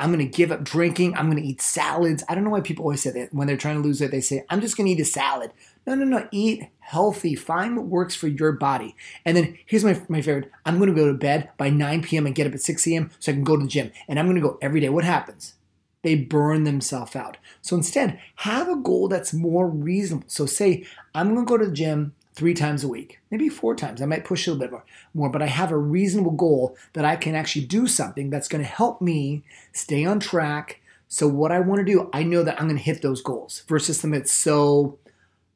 I'm 0.00 0.12
going 0.12 0.26
to 0.26 0.36
give 0.36 0.50
up 0.50 0.64
drinking. 0.64 1.14
I'm 1.14 1.30
going 1.30 1.42
to 1.42 1.46
eat 1.46 1.60
salads. 1.60 2.24
I 2.26 2.34
don't 2.34 2.42
know 2.42 2.50
why 2.50 2.62
people 2.62 2.84
always 2.84 3.02
say 3.02 3.10
that 3.10 3.34
when 3.34 3.46
they're 3.46 3.58
trying 3.58 3.76
to 3.76 3.86
lose 3.86 4.00
weight. 4.00 4.10
They 4.10 4.22
say, 4.22 4.44
I'm 4.48 4.62
just 4.62 4.76
going 4.76 4.86
to 4.86 4.92
eat 4.92 5.00
a 5.00 5.04
salad. 5.04 5.52
No, 5.86 5.94
no, 5.94 6.04
no. 6.04 6.26
Eat 6.32 6.68
healthy. 6.78 7.34
Find 7.34 7.76
what 7.76 7.86
works 7.86 8.14
for 8.14 8.26
your 8.26 8.52
body. 8.52 8.96
And 9.26 9.36
then 9.36 9.58
here's 9.66 9.84
my, 9.84 10.00
my 10.08 10.22
favorite 10.22 10.50
I'm 10.64 10.78
going 10.78 10.88
to 10.88 10.98
go 10.98 11.06
to 11.06 11.14
bed 11.14 11.50
by 11.58 11.68
9 11.68 12.02
p.m. 12.02 12.24
and 12.24 12.34
get 12.34 12.46
up 12.46 12.54
at 12.54 12.62
6 12.62 12.86
a.m. 12.86 13.10
so 13.18 13.30
I 13.30 13.34
can 13.34 13.44
go 13.44 13.56
to 13.56 13.62
the 13.62 13.68
gym. 13.68 13.92
And 14.08 14.18
I'm 14.18 14.24
going 14.24 14.36
to 14.36 14.42
go 14.42 14.58
every 14.62 14.80
day. 14.80 14.88
What 14.88 15.04
happens? 15.04 15.54
They 16.02 16.14
burn 16.14 16.64
themselves 16.64 17.14
out. 17.14 17.36
So 17.60 17.76
instead, 17.76 18.18
have 18.36 18.70
a 18.70 18.76
goal 18.76 19.08
that's 19.08 19.34
more 19.34 19.68
reasonable. 19.68 20.28
So 20.28 20.46
say, 20.46 20.86
I'm 21.14 21.34
going 21.34 21.44
to 21.44 21.48
go 21.48 21.58
to 21.58 21.66
the 21.66 21.72
gym 21.72 22.14
three 22.40 22.54
times 22.54 22.82
a 22.82 22.88
week, 22.88 23.20
maybe 23.30 23.50
four 23.50 23.76
times. 23.76 24.00
I 24.00 24.06
might 24.06 24.24
push 24.24 24.46
a 24.46 24.50
little 24.50 24.64
bit 24.64 24.70
more, 24.70 24.84
more, 25.12 25.28
but 25.28 25.42
I 25.42 25.46
have 25.46 25.70
a 25.70 25.76
reasonable 25.76 26.30
goal 26.30 26.74
that 26.94 27.04
I 27.04 27.14
can 27.14 27.34
actually 27.34 27.66
do 27.66 27.86
something 27.86 28.30
that's 28.30 28.48
going 28.48 28.64
to 28.64 28.70
help 28.70 29.02
me 29.02 29.44
stay 29.74 30.06
on 30.06 30.20
track. 30.20 30.80
So 31.06 31.28
what 31.28 31.52
I 31.52 31.60
want 31.60 31.80
to 31.80 31.84
do, 31.84 32.08
I 32.14 32.22
know 32.22 32.42
that 32.42 32.58
I'm 32.58 32.66
going 32.66 32.78
to 32.78 32.82
hit 32.82 33.02
those 33.02 33.20
goals 33.20 33.62
versus 33.68 34.00
something 34.00 34.18
that's 34.18 34.32
so, 34.32 34.98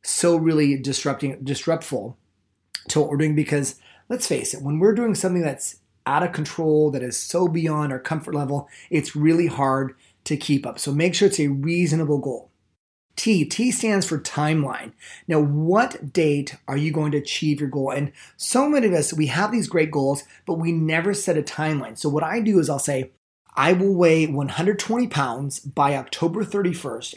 so 0.02 0.36
really 0.36 0.76
disrupting, 0.76 1.42
disruptful 1.42 2.18
to 2.88 3.00
what 3.00 3.08
we're 3.08 3.16
doing. 3.16 3.34
Because 3.34 3.76
let's 4.10 4.26
face 4.26 4.52
it, 4.52 4.60
when 4.60 4.78
we're 4.78 4.94
doing 4.94 5.14
something 5.14 5.40
that's 5.40 5.76
out 6.04 6.22
of 6.22 6.32
control, 6.32 6.90
that 6.90 7.02
is 7.02 7.16
so 7.16 7.48
beyond 7.48 7.92
our 7.92 7.98
comfort 7.98 8.34
level, 8.34 8.68
it's 8.90 9.16
really 9.16 9.46
hard 9.46 9.94
to 10.24 10.36
keep 10.36 10.66
up. 10.66 10.78
So 10.78 10.92
make 10.92 11.14
sure 11.14 11.28
it's 11.28 11.40
a 11.40 11.48
reasonable 11.48 12.18
goal. 12.18 12.50
T. 13.16 13.44
T 13.44 13.71
stands 13.71 14.06
for 14.06 14.18
timeline. 14.18 14.92
Now, 15.28 15.40
what 15.40 16.12
date 16.12 16.56
are 16.66 16.76
you 16.76 16.90
going 16.90 17.12
to 17.12 17.18
achieve 17.18 17.61
your 17.61 17.68
goal? 17.68 17.90
And 17.90 18.12
so 18.37 18.69
many 18.69 18.86
of 18.86 18.93
us, 18.93 19.12
we 19.12 19.26
have 19.28 19.52
these 19.52 19.69
great 19.69 19.91
goals, 19.91 20.25
but 20.47 20.54
we 20.54 20.73
never 20.73 21.15
set 21.15 21.38
a 21.38 21.43
timeline. 21.43 21.97
So, 21.97 22.08
what 22.08 22.25
I 22.25 22.41
do 22.41 22.58
is 22.58 22.69
I'll 22.69 22.78
say, 22.78 23.12
I 23.56 23.73
will 23.73 23.95
weigh 23.95 24.26
120 24.26 25.06
pounds 25.08 25.60
by 25.60 25.97
October 25.97 26.45
31st. 26.45 27.15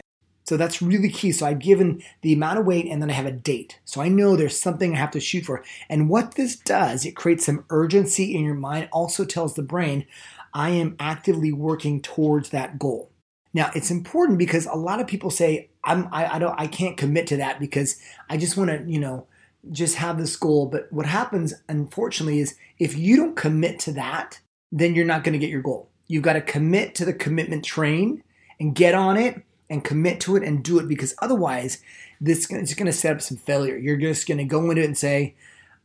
So 0.47 0.55
that's 0.55 0.81
really 0.81 1.09
key. 1.09 1.33
So 1.33 1.45
I've 1.45 1.59
given 1.59 2.01
the 2.21 2.31
amount 2.31 2.59
of 2.59 2.65
weight 2.65 2.85
and 2.85 3.01
then 3.01 3.09
I 3.09 3.13
have 3.13 3.25
a 3.25 3.33
date. 3.33 3.79
So 3.83 3.99
I 3.99 4.07
know 4.07 4.37
there's 4.37 4.57
something 4.57 4.93
I 4.93 4.97
have 4.97 5.11
to 5.11 5.19
shoot 5.19 5.43
for. 5.43 5.61
And 5.89 6.09
what 6.09 6.35
this 6.35 6.55
does, 6.55 7.05
it 7.05 7.17
creates 7.17 7.45
some 7.45 7.65
urgency 7.69 8.33
in 8.33 8.45
your 8.45 8.55
mind, 8.55 8.87
also 8.93 9.25
tells 9.25 9.55
the 9.55 9.61
brain, 9.61 10.05
I 10.53 10.69
am 10.69 10.95
actively 11.01 11.51
working 11.51 12.01
towards 12.01 12.51
that 12.51 12.79
goal. 12.79 13.11
Now 13.53 13.71
it's 13.75 13.91
important 13.91 14.37
because 14.37 14.65
a 14.65 14.75
lot 14.75 14.99
of 14.99 15.07
people 15.07 15.29
say 15.29 15.69
I'm 15.83 16.07
I, 16.11 16.35
I 16.35 16.39
don't 16.39 16.59
I 16.59 16.67
can't 16.67 16.97
commit 16.97 17.27
to 17.27 17.37
that 17.37 17.59
because 17.59 17.99
I 18.29 18.37
just 18.37 18.57
want 18.57 18.69
to 18.69 18.83
you 18.91 18.99
know 18.99 19.27
just 19.71 19.95
have 19.95 20.17
this 20.17 20.35
goal. 20.35 20.67
But 20.67 20.91
what 20.91 21.05
happens 21.05 21.53
unfortunately 21.67 22.39
is 22.39 22.55
if 22.79 22.97
you 22.97 23.17
don't 23.17 23.35
commit 23.35 23.79
to 23.79 23.91
that, 23.93 24.39
then 24.71 24.95
you're 24.95 25.05
not 25.05 25.23
going 25.23 25.33
to 25.33 25.39
get 25.39 25.49
your 25.49 25.61
goal. 25.61 25.89
You've 26.07 26.23
got 26.23 26.33
to 26.33 26.41
commit 26.41 26.95
to 26.95 27.05
the 27.05 27.13
commitment 27.13 27.65
train 27.65 28.23
and 28.59 28.75
get 28.75 28.95
on 28.95 29.17
it 29.17 29.41
and 29.69 29.83
commit 29.83 30.19
to 30.21 30.35
it 30.37 30.43
and 30.43 30.63
do 30.63 30.79
it 30.79 30.87
because 30.87 31.13
otherwise 31.21 31.81
this 32.21 32.49
is 32.49 32.73
going 32.73 32.85
to 32.85 32.93
set 32.93 33.15
up 33.15 33.21
some 33.21 33.37
failure. 33.37 33.77
You're 33.77 33.97
just 33.97 34.27
going 34.27 34.37
to 34.37 34.45
go 34.45 34.69
into 34.69 34.81
it 34.81 34.85
and 34.85 34.97
say, 34.97 35.35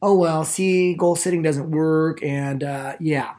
"Oh 0.01 0.17
well, 0.17 0.45
see, 0.45 0.95
goal 0.95 1.17
setting 1.17 1.43
doesn't 1.43 1.71
work," 1.71 2.23
and 2.23 2.63
uh, 2.63 2.97
yeah, 3.01 3.35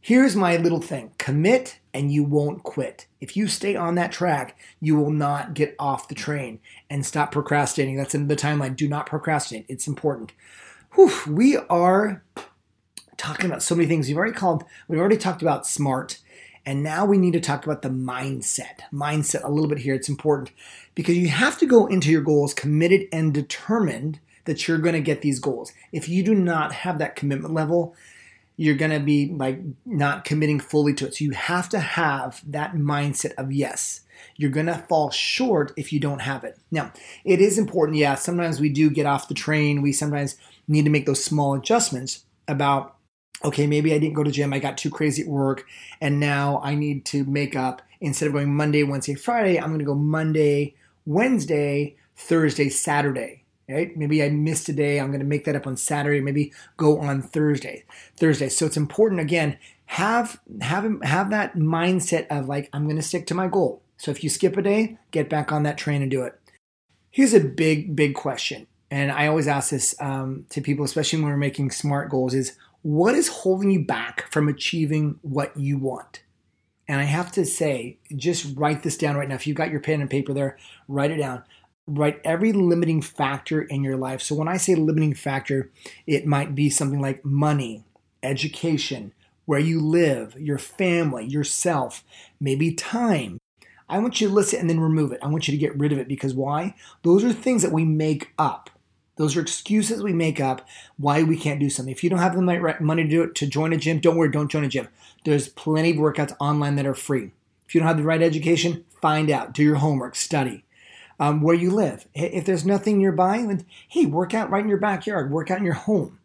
Here's 0.00 0.36
my 0.36 0.56
little 0.56 0.80
thing 0.80 1.10
commit 1.18 1.80
and 1.98 2.12
you 2.12 2.22
won't 2.22 2.62
quit. 2.62 3.08
If 3.20 3.36
you 3.36 3.48
stay 3.48 3.74
on 3.74 3.96
that 3.96 4.12
track, 4.12 4.56
you 4.78 4.94
will 4.94 5.10
not 5.10 5.52
get 5.52 5.74
off 5.80 6.06
the 6.06 6.14
train 6.14 6.60
and 6.88 7.04
stop 7.04 7.32
procrastinating. 7.32 7.96
That's 7.96 8.14
in 8.14 8.28
the 8.28 8.36
timeline. 8.36 8.76
Do 8.76 8.86
not 8.86 9.06
procrastinate. 9.06 9.66
It's 9.68 9.88
important. 9.88 10.32
Whew, 10.94 11.10
we 11.26 11.56
are 11.56 12.22
talking 13.16 13.46
about 13.46 13.64
so 13.64 13.74
many 13.74 13.88
things. 13.88 14.06
We've 14.06 14.16
already 14.16 14.32
called, 14.32 14.62
we've 14.86 15.00
already 15.00 15.16
talked 15.16 15.42
about 15.42 15.66
smart, 15.66 16.18
and 16.64 16.84
now 16.84 17.04
we 17.04 17.18
need 17.18 17.32
to 17.32 17.40
talk 17.40 17.64
about 17.64 17.82
the 17.82 17.88
mindset. 17.88 18.82
Mindset 18.92 19.42
a 19.42 19.50
little 19.50 19.68
bit 19.68 19.78
here. 19.78 19.96
It's 19.96 20.08
important 20.08 20.52
because 20.94 21.16
you 21.16 21.26
have 21.26 21.58
to 21.58 21.66
go 21.66 21.88
into 21.88 22.12
your 22.12 22.22
goals 22.22 22.54
committed 22.54 23.08
and 23.12 23.34
determined 23.34 24.20
that 24.44 24.68
you're 24.68 24.78
going 24.78 24.94
to 24.94 25.00
get 25.00 25.22
these 25.22 25.40
goals. 25.40 25.72
If 25.90 26.08
you 26.08 26.22
do 26.22 26.36
not 26.36 26.72
have 26.72 27.00
that 27.00 27.16
commitment 27.16 27.54
level, 27.54 27.96
you're 28.58 28.74
going 28.74 28.90
to 28.90 28.98
be 28.98 29.32
like 29.32 29.60
not 29.86 30.24
committing 30.24 30.58
fully 30.58 30.92
to 30.92 31.06
it. 31.06 31.14
So 31.14 31.24
you 31.24 31.30
have 31.30 31.68
to 31.70 31.78
have 31.78 32.42
that 32.50 32.74
mindset 32.74 33.32
of 33.34 33.52
yes. 33.52 34.00
You're 34.36 34.50
going 34.50 34.66
to 34.66 34.84
fall 34.88 35.10
short 35.10 35.72
if 35.76 35.92
you 35.92 36.00
don't 36.00 36.22
have 36.22 36.42
it. 36.42 36.58
Now, 36.72 36.92
it 37.24 37.40
is 37.40 37.56
important. 37.56 37.98
Yeah, 37.98 38.16
sometimes 38.16 38.60
we 38.60 38.68
do 38.68 38.90
get 38.90 39.06
off 39.06 39.28
the 39.28 39.34
train. 39.34 39.80
We 39.80 39.92
sometimes 39.92 40.36
need 40.66 40.84
to 40.84 40.90
make 40.90 41.06
those 41.06 41.24
small 41.24 41.54
adjustments 41.54 42.24
about 42.46 42.96
okay, 43.44 43.68
maybe 43.68 43.94
I 43.94 43.98
didn't 43.98 44.14
go 44.14 44.24
to 44.24 44.32
gym. 44.32 44.52
I 44.52 44.58
got 44.58 44.76
too 44.76 44.90
crazy 44.90 45.22
at 45.22 45.28
work 45.28 45.64
and 46.00 46.18
now 46.18 46.60
I 46.64 46.74
need 46.74 47.04
to 47.06 47.22
make 47.24 47.54
up 47.54 47.80
instead 48.00 48.26
of 48.26 48.32
going 48.32 48.52
Monday, 48.52 48.82
Wednesday, 48.82 49.14
Friday, 49.14 49.60
I'm 49.60 49.68
going 49.68 49.78
to 49.78 49.84
go 49.84 49.94
Monday, 49.94 50.74
Wednesday, 51.06 51.94
Thursday, 52.16 52.68
Saturday 52.68 53.44
right? 53.68 53.96
Maybe 53.96 54.22
I 54.22 54.30
missed 54.30 54.68
a 54.68 54.72
day. 54.72 54.98
I'm 54.98 55.08
going 55.08 55.20
to 55.20 55.26
make 55.26 55.44
that 55.44 55.56
up 55.56 55.66
on 55.66 55.76
Saturday. 55.76 56.20
Maybe 56.20 56.52
go 56.76 56.98
on 56.98 57.22
Thursday. 57.22 57.84
Thursday. 58.16 58.48
So 58.48 58.66
it's 58.66 58.76
important 58.76 59.20
again. 59.20 59.58
Have 59.86 60.40
have 60.60 61.02
have 61.02 61.30
that 61.30 61.56
mindset 61.56 62.26
of 62.28 62.48
like 62.48 62.68
I'm 62.72 62.84
going 62.84 62.96
to 62.96 63.02
stick 63.02 63.26
to 63.28 63.34
my 63.34 63.48
goal. 63.48 63.82
So 63.96 64.10
if 64.10 64.22
you 64.22 64.30
skip 64.30 64.56
a 64.56 64.62
day, 64.62 64.98
get 65.10 65.28
back 65.28 65.50
on 65.50 65.62
that 65.64 65.78
train 65.78 66.02
and 66.02 66.10
do 66.10 66.22
it. 66.22 66.38
Here's 67.10 67.34
a 67.34 67.40
big 67.40 67.96
big 67.96 68.14
question, 68.14 68.66
and 68.90 69.10
I 69.10 69.26
always 69.26 69.48
ask 69.48 69.70
this 69.70 69.94
um, 70.00 70.46
to 70.50 70.60
people, 70.60 70.84
especially 70.84 71.20
when 71.20 71.30
we're 71.30 71.38
making 71.38 71.70
smart 71.70 72.10
goals: 72.10 72.34
is 72.34 72.56
what 72.82 73.14
is 73.14 73.28
holding 73.28 73.70
you 73.70 73.84
back 73.84 74.30
from 74.30 74.46
achieving 74.48 75.18
what 75.22 75.56
you 75.56 75.78
want? 75.78 76.22
And 76.86 77.00
I 77.00 77.04
have 77.04 77.32
to 77.32 77.44
say, 77.44 77.98
just 78.16 78.56
write 78.56 78.82
this 78.82 78.96
down 78.96 79.16
right 79.16 79.28
now. 79.28 79.34
If 79.34 79.46
you've 79.46 79.56
got 79.56 79.70
your 79.70 79.80
pen 79.80 80.00
and 80.00 80.08
paper 80.08 80.32
there, 80.32 80.56
write 80.86 81.10
it 81.10 81.18
down 81.18 81.42
write 81.88 82.20
every 82.22 82.52
limiting 82.52 83.00
factor 83.00 83.62
in 83.62 83.82
your 83.82 83.96
life. 83.96 84.20
So 84.20 84.34
when 84.34 84.48
I 84.48 84.58
say 84.58 84.74
limiting 84.74 85.14
factor, 85.14 85.70
it 86.06 86.26
might 86.26 86.54
be 86.54 86.68
something 86.68 87.00
like 87.00 87.24
money, 87.24 87.84
education, 88.22 89.12
where 89.46 89.58
you 89.58 89.80
live, 89.80 90.36
your 90.38 90.58
family, 90.58 91.24
yourself, 91.24 92.04
maybe 92.38 92.74
time. 92.74 93.40
I 93.88 93.98
want 93.98 94.20
you 94.20 94.28
to 94.28 94.34
list 94.34 94.52
it 94.52 94.60
and 94.60 94.68
then 94.68 94.80
remove 94.80 95.12
it. 95.12 95.20
I 95.22 95.28
want 95.28 95.48
you 95.48 95.52
to 95.52 95.58
get 95.58 95.78
rid 95.78 95.92
of 95.92 95.98
it 95.98 96.08
because 96.08 96.34
why? 96.34 96.74
Those 97.02 97.24
are 97.24 97.32
things 97.32 97.62
that 97.62 97.72
we 97.72 97.86
make 97.86 98.32
up. 98.38 98.68
Those 99.16 99.36
are 99.36 99.40
excuses 99.40 100.02
we 100.02 100.12
make 100.12 100.38
up 100.38 100.68
why 100.98 101.22
we 101.22 101.36
can't 101.36 101.58
do 101.58 101.70
something. 101.70 101.90
If 101.90 102.04
you 102.04 102.10
don't 102.10 102.18
have 102.18 102.36
the 102.36 102.76
money 102.80 103.02
to 103.02 103.08
do 103.08 103.22
it, 103.22 103.34
to 103.36 103.46
join 103.46 103.72
a 103.72 103.78
gym, 103.78 103.98
don't 103.98 104.16
worry, 104.16 104.30
don't 104.30 104.50
join 104.50 104.64
a 104.64 104.68
gym. 104.68 104.88
There's 105.24 105.48
plenty 105.48 105.90
of 105.92 105.96
workouts 105.96 106.36
online 106.38 106.76
that 106.76 106.86
are 106.86 106.94
free. 106.94 107.32
If 107.66 107.74
you 107.74 107.80
don't 107.80 107.88
have 107.88 107.96
the 107.96 108.02
right 108.02 108.22
education, 108.22 108.84
find 109.00 109.30
out, 109.30 109.54
do 109.54 109.62
your 109.62 109.76
homework, 109.76 110.14
study. 110.14 110.64
Um, 111.20 111.42
where 111.42 111.56
you 111.56 111.72
live. 111.72 112.06
If 112.14 112.44
there's 112.44 112.64
nothing 112.64 112.98
nearby, 112.98 113.38
then 113.38 113.66
hey, 113.88 114.06
work 114.06 114.34
out 114.34 114.50
right 114.50 114.62
in 114.62 114.68
your 114.68 114.78
backyard, 114.78 115.32
work 115.32 115.50
out 115.50 115.58
in 115.58 115.64
your 115.64 115.74
home. 115.74 116.20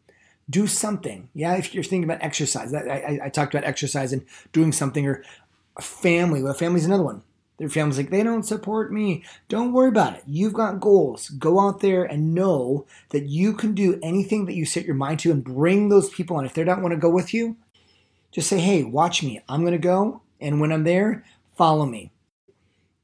Do 0.47 0.67
something. 0.67 1.29
Yeah, 1.33 1.55
if 1.55 1.73
you're 1.73 1.83
thinking 1.83 2.03
about 2.03 2.21
exercise, 2.21 2.73
I, 2.75 2.81
I, 2.81 3.19
I 3.23 3.29
talked 3.29 3.55
about 3.55 3.67
exercise 3.67 4.13
and 4.13 4.23
doing 4.51 4.71
something, 4.71 5.07
or 5.07 5.23
a 5.75 5.81
family. 5.81 6.43
Well, 6.43 6.53
family's 6.53 6.85
another 6.85 7.01
one. 7.01 7.23
Their 7.57 7.69
family's 7.69 7.97
like, 7.97 8.11
they 8.11 8.23
don't 8.23 8.45
support 8.45 8.91
me. 8.91 9.23
Don't 9.47 9.73
worry 9.73 9.89
about 9.89 10.15
it. 10.15 10.23
You've 10.27 10.53
got 10.53 10.79
goals. 10.79 11.29
Go 11.29 11.59
out 11.59 11.79
there 11.79 12.03
and 12.03 12.35
know 12.35 12.85
that 13.09 13.23
you 13.23 13.53
can 13.53 13.73
do 13.73 13.99
anything 14.03 14.45
that 14.45 14.55
you 14.55 14.65
set 14.65 14.85
your 14.85 14.95
mind 14.95 15.19
to 15.21 15.31
and 15.31 15.43
bring 15.43 15.89
those 15.89 16.09
people 16.09 16.37
on. 16.37 16.45
If 16.45 16.53
they 16.53 16.63
don't 16.63 16.81
want 16.81 16.93
to 16.93 16.99
go 16.99 17.09
with 17.09 17.33
you, 17.33 17.55
just 18.31 18.49
say, 18.49 18.59
hey, 18.59 18.83
watch 18.83 19.23
me. 19.23 19.41
I'm 19.49 19.61
going 19.61 19.73
to 19.73 19.77
go. 19.77 20.21
And 20.41 20.61
when 20.61 20.71
I'm 20.71 20.83
there, 20.83 21.23
follow 21.55 21.85
me. 21.85 22.11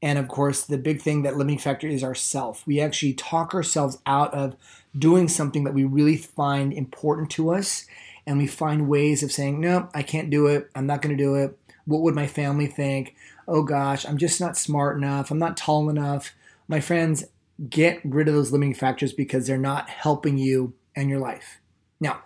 And 0.02 0.18
of 0.18 0.28
course, 0.28 0.64
the 0.64 0.78
big 0.78 1.02
thing 1.02 1.22
that 1.22 1.36
limiting 1.36 1.58
factor 1.58 1.86
is 1.86 2.02
ourself. 2.02 2.66
We 2.66 2.80
actually 2.80 3.12
talk 3.14 3.54
ourselves 3.54 3.98
out 4.06 4.32
of 4.32 4.56
doing 4.98 5.28
something 5.28 5.64
that 5.64 5.74
we 5.74 5.84
really 5.84 6.16
find 6.16 6.72
important 6.72 7.30
to 7.32 7.50
us. 7.50 7.86
And 8.26 8.38
we 8.38 8.46
find 8.46 8.88
ways 8.88 9.22
of 9.22 9.32
saying, 9.32 9.60
no, 9.60 9.88
I 9.94 10.02
can't 10.02 10.30
do 10.30 10.46
it. 10.46 10.70
I'm 10.74 10.86
not 10.86 11.02
going 11.02 11.16
to 11.16 11.22
do 11.22 11.34
it. 11.34 11.56
What 11.84 12.02
would 12.02 12.14
my 12.14 12.26
family 12.26 12.66
think? 12.66 13.14
Oh 13.48 13.62
gosh, 13.62 14.06
I'm 14.06 14.18
just 14.18 14.40
not 14.40 14.56
smart 14.56 14.96
enough. 14.96 15.30
I'm 15.30 15.38
not 15.38 15.56
tall 15.56 15.88
enough. 15.90 16.32
My 16.68 16.80
friends, 16.80 17.24
get 17.68 18.00
rid 18.04 18.28
of 18.28 18.34
those 18.34 18.52
limiting 18.52 18.74
factors 18.74 19.12
because 19.12 19.46
they're 19.46 19.58
not 19.58 19.90
helping 19.90 20.38
you 20.38 20.72
and 20.94 21.10
your 21.10 21.18
life. 21.18 21.60
Now, 21.98 22.22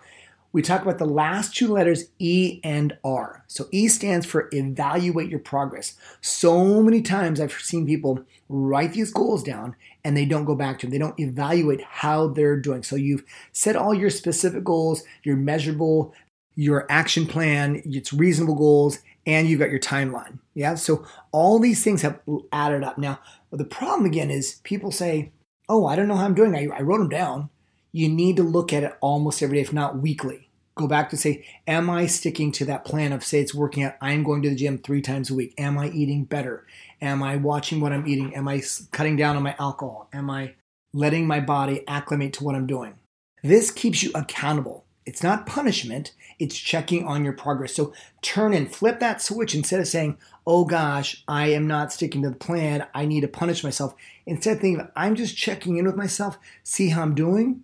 we 0.55 0.61
talk 0.61 0.83
about 0.83 0.99
the 0.99 1.05
last 1.05 1.53
two 1.53 1.67
letters 1.67 2.05
E 2.17 2.61
and 2.63 2.97
R. 3.03 3.43
So 3.45 3.67
E 3.73 3.89
stands 3.89 4.25
for 4.25 4.47
evaluate 4.53 5.29
your 5.29 5.41
progress. 5.41 5.95
So 6.21 6.81
many 6.81 7.01
times 7.01 7.41
I've 7.41 7.51
seen 7.51 7.85
people 7.85 8.21
write 8.47 8.93
these 8.93 9.11
goals 9.11 9.43
down 9.43 9.75
and 10.05 10.15
they 10.15 10.23
don't 10.23 10.45
go 10.45 10.55
back 10.55 10.79
to 10.79 10.85
them. 10.85 10.91
They 10.91 10.97
don't 10.97 11.19
evaluate 11.19 11.83
how 11.83 12.29
they're 12.29 12.55
doing. 12.55 12.83
So 12.83 12.95
you've 12.95 13.25
set 13.51 13.75
all 13.75 13.93
your 13.93 14.09
specific 14.09 14.63
goals, 14.63 15.03
your 15.23 15.35
measurable, 15.35 16.13
your 16.55 16.89
action 16.89 17.27
plan, 17.27 17.81
it's 17.83 18.13
reasonable 18.13 18.55
goals, 18.55 18.99
and 19.27 19.49
you've 19.49 19.59
got 19.59 19.71
your 19.71 19.79
timeline. 19.79 20.39
Yeah. 20.53 20.75
So 20.75 21.05
all 21.33 21.59
these 21.59 21.83
things 21.83 22.01
have 22.01 22.21
added 22.53 22.81
up. 22.81 22.97
Now, 22.97 23.19
the 23.51 23.65
problem 23.65 24.05
again 24.05 24.31
is 24.31 24.61
people 24.63 24.91
say, 24.91 25.33
Oh, 25.67 25.85
I 25.85 25.97
don't 25.97 26.07
know 26.07 26.15
how 26.15 26.23
I'm 26.23 26.33
doing. 26.33 26.55
I, 26.55 26.77
I 26.77 26.81
wrote 26.81 26.99
them 26.99 27.09
down. 27.09 27.49
You 27.91 28.07
need 28.07 28.37
to 28.37 28.43
look 28.43 28.71
at 28.71 28.83
it 28.83 28.95
almost 29.01 29.43
every 29.43 29.57
day, 29.57 29.61
if 29.61 29.73
not 29.73 29.97
weekly 29.97 30.44
go 30.75 30.87
back 30.87 31.09
to 31.09 31.17
say, 31.17 31.45
am 31.67 31.89
I 31.89 32.05
sticking 32.05 32.51
to 32.53 32.65
that 32.65 32.85
plan 32.85 33.13
of 33.13 33.23
say 33.23 33.39
it's 33.39 33.55
working 33.55 33.83
out? 33.83 33.95
I'm 34.01 34.23
going 34.23 34.41
to 34.43 34.49
the 34.49 34.55
gym 34.55 34.77
three 34.77 35.01
times 35.01 35.29
a 35.29 35.33
week. 35.33 35.53
Am 35.57 35.77
I 35.77 35.89
eating 35.89 36.25
better? 36.25 36.67
Am 37.01 37.23
I 37.23 37.37
watching 37.37 37.79
what 37.79 37.93
I'm 37.93 38.07
eating? 38.07 38.35
Am 38.35 38.47
I 38.47 38.61
cutting 38.91 39.15
down 39.15 39.37
on 39.37 39.43
my 39.43 39.55
alcohol? 39.57 40.09
Am 40.13 40.29
I 40.29 40.55
letting 40.93 41.27
my 41.27 41.39
body 41.39 41.83
acclimate 41.87 42.33
to 42.33 42.43
what 42.43 42.55
I'm 42.55 42.67
doing? 42.67 42.95
This 43.41 43.71
keeps 43.71 44.03
you 44.03 44.11
accountable. 44.13 44.85
It's 45.05 45.21
not 45.21 45.45
punishment, 45.45 46.13
it's 46.39 46.57
checking 46.57 47.05
on 47.05 47.23
your 47.23 47.33
progress. 47.33 47.75
So 47.75 47.93
turn 48.23 48.53
and 48.53 48.73
flip 48.73 48.99
that 49.01 49.21
switch 49.21 49.53
instead 49.53 49.79
of 49.79 49.87
saying, 49.87 50.17
oh 50.47 50.65
gosh, 50.65 51.23
I 51.27 51.49
am 51.49 51.67
not 51.67 51.93
sticking 51.93 52.23
to 52.23 52.29
the 52.29 52.35
plan. 52.35 52.87
I 52.93 53.05
need 53.05 53.21
to 53.21 53.27
punish 53.27 53.63
myself. 53.63 53.93
Instead, 54.25 54.61
thinking, 54.61 54.87
I'm 54.95 55.13
just 55.13 55.37
checking 55.37 55.77
in 55.77 55.85
with 55.85 55.95
myself, 55.95 56.39
see 56.63 56.89
how 56.89 57.03
I'm 57.03 57.13
doing, 57.13 57.63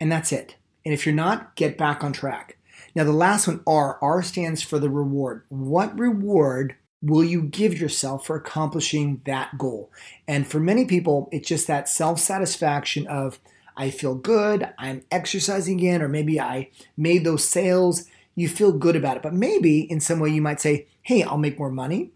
and 0.00 0.10
that's 0.10 0.32
it. 0.32 0.56
And 0.84 0.94
if 0.94 1.06
you're 1.06 1.14
not, 1.14 1.54
get 1.56 1.76
back 1.76 2.02
on 2.02 2.12
track. 2.12 2.56
Now, 2.94 3.04
the 3.04 3.12
last 3.12 3.46
one, 3.46 3.60
R, 3.66 3.98
R 4.02 4.22
stands 4.22 4.62
for 4.62 4.78
the 4.78 4.90
reward. 4.90 5.44
What 5.48 5.98
reward 5.98 6.76
will 7.02 7.24
you 7.24 7.42
give 7.42 7.78
yourself 7.78 8.26
for 8.26 8.36
accomplishing 8.36 9.22
that 9.24 9.56
goal? 9.58 9.90
And 10.26 10.46
for 10.46 10.60
many 10.60 10.84
people, 10.84 11.28
it's 11.32 11.48
just 11.48 11.66
that 11.66 11.88
self 11.88 12.18
satisfaction 12.18 13.06
of, 13.06 13.38
I 13.76 13.90
feel 13.90 14.14
good, 14.14 14.68
I'm 14.78 15.02
exercising 15.10 15.78
again, 15.78 16.02
or 16.02 16.08
maybe 16.08 16.40
I 16.40 16.70
made 16.96 17.24
those 17.24 17.48
sales. 17.48 18.04
You 18.34 18.48
feel 18.48 18.72
good 18.72 18.96
about 18.96 19.16
it. 19.16 19.22
But 19.22 19.34
maybe 19.34 19.80
in 19.80 20.00
some 20.00 20.18
way 20.18 20.30
you 20.30 20.42
might 20.42 20.60
say, 20.60 20.86
hey, 21.02 21.22
I'll 21.22 21.38
make 21.38 21.58
more 21.58 21.70
money. 21.70 22.10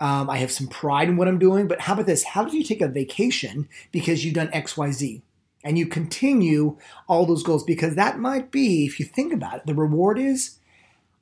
Um, 0.00 0.30
I 0.30 0.38
have 0.38 0.52
some 0.52 0.68
pride 0.68 1.08
in 1.08 1.16
what 1.16 1.28
I'm 1.28 1.38
doing. 1.38 1.66
But 1.66 1.82
how 1.82 1.94
about 1.94 2.06
this? 2.06 2.24
How 2.24 2.44
did 2.44 2.54
you 2.54 2.62
take 2.62 2.80
a 2.80 2.88
vacation 2.88 3.68
because 3.92 4.24
you've 4.24 4.34
done 4.34 4.48
XYZ? 4.48 5.22
And 5.64 5.78
you 5.78 5.86
continue 5.86 6.76
all 7.08 7.26
those 7.26 7.42
goals 7.42 7.64
because 7.64 7.94
that 7.94 8.18
might 8.18 8.50
be, 8.50 8.86
if 8.86 9.00
you 9.00 9.06
think 9.06 9.32
about 9.32 9.56
it, 9.56 9.66
the 9.66 9.74
reward 9.74 10.18
is 10.18 10.58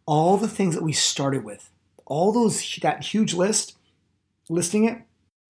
all 0.07 0.37
the 0.37 0.49
things 0.49 0.75
that 0.75 0.85
we 0.85 0.93
started 0.93 1.45
with, 1.45 1.71
all 2.05 2.33
those 2.33 2.79
that 2.83 3.05
huge 3.05 3.35
list, 3.35 3.77
listing 4.49 4.85
it, 4.85 5.03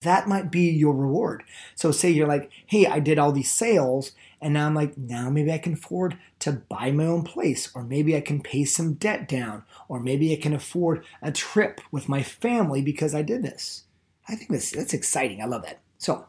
that 0.03 0.29
might 0.29 0.51
be 0.51 0.71
your 0.71 0.95
reward. 0.95 1.43
So 1.75 1.91
say 1.91 2.11
you're 2.11 2.29
like, 2.29 2.51
hey, 2.67 2.87
I 2.87 3.01
did 3.01 3.19
all 3.19 3.33
these 3.33 3.51
sales, 3.51 4.13
and 4.41 4.55
now 4.55 4.67
I'm 4.67 4.75
like, 4.75 4.97
now 4.97 5.31
maybe 5.31 5.53
I 5.53 5.59
can 5.59 5.73
afford 5.73 6.19
to 6.41 6.53
buy 6.53 6.91
my 6.91 7.07
own 7.07 7.23
place, 7.23 7.71
or 7.75 7.83
maybe 7.83 8.15
I 8.17 8.21
can 8.21 8.41
pay 8.41 8.65
some 8.65 8.95
debt 8.95 9.27
down, 9.27 9.65
or 9.89 9.99
maybe 9.99 10.33
I 10.33 10.41
can 10.41 10.55
afford 10.55 11.05
a 11.23 11.33
trip 11.33 11.81
with 11.91 12.09
my 12.09 12.23
family 12.23 12.83
because 12.83 13.15
I 13.15 13.23
did 13.23 13.43
this. 13.43 13.85
I 14.29 14.35
think 14.35 14.51
that's 14.51 14.71
that's 14.71 14.95
exciting. 14.95 15.41
I 15.41 15.47
love 15.47 15.63
that. 15.63 15.81
So 15.99 16.27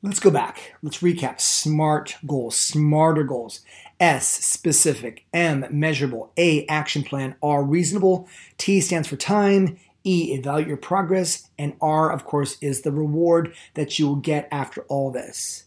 Let's 0.00 0.20
go 0.20 0.30
back. 0.30 0.74
Let's 0.80 0.98
recap. 0.98 1.40
SMART 1.40 2.16
goals, 2.24 2.54
smarter 2.56 3.24
goals. 3.24 3.60
S, 3.98 4.28
specific. 4.28 5.24
M, 5.34 5.66
measurable. 5.70 6.32
A, 6.36 6.64
action 6.66 7.02
plan. 7.02 7.34
R, 7.42 7.64
reasonable. 7.64 8.28
T 8.58 8.80
stands 8.80 9.08
for 9.08 9.16
time. 9.16 9.76
E, 10.04 10.34
evaluate 10.34 10.68
your 10.68 10.76
progress. 10.76 11.48
And 11.58 11.74
R, 11.80 12.12
of 12.12 12.24
course, 12.24 12.58
is 12.60 12.82
the 12.82 12.92
reward 12.92 13.52
that 13.74 13.98
you 13.98 14.06
will 14.06 14.16
get 14.16 14.46
after 14.52 14.82
all 14.82 15.10
this. 15.10 15.64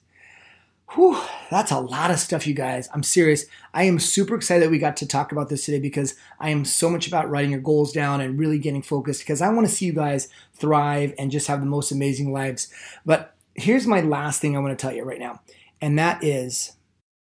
Whew, 0.94 1.22
that's 1.50 1.72
a 1.72 1.80
lot 1.80 2.12
of 2.12 2.20
stuff, 2.20 2.48
you 2.48 2.54
guys. 2.54 2.90
I'm 2.94 3.04
serious. 3.04 3.46
I 3.74 3.84
am 3.84 4.00
super 4.00 4.36
excited 4.36 4.64
that 4.64 4.72
we 4.72 4.80
got 4.80 4.98
to 4.98 5.08
talk 5.08 5.34
about 5.34 5.50
this 5.50 5.66
today 5.66 5.80
because 5.80 6.16
I 6.40 6.50
am 6.52 6.64
so 6.64 6.90
much 6.90 7.08
about 7.08 7.30
writing 7.30 7.52
your 7.52 7.62
goals 7.62 7.92
down 7.92 8.22
and 8.22 8.40
really 8.40 8.60
getting 8.60 8.82
focused 8.82 9.22
because 9.22 9.42
I 9.42 9.50
want 9.50 9.68
to 9.68 9.74
see 9.74 9.86
you 9.86 9.94
guys 9.94 10.30
thrive 10.54 11.14
and 11.18 11.32
just 11.32 11.48
have 11.48 11.60
the 11.60 11.66
most 11.66 11.92
amazing 11.92 12.32
lives. 12.32 12.70
But 13.06 13.36
here's 13.56 13.88
my 13.88 14.02
last 14.02 14.42
thing 14.42 14.56
I 14.56 14.60
want 14.60 14.78
to 14.78 14.82
tell 14.82 14.96
you 14.96 15.04
right 15.04 15.20
now, 15.20 15.42
and 15.82 15.98
that 16.00 16.24
is 16.24 16.74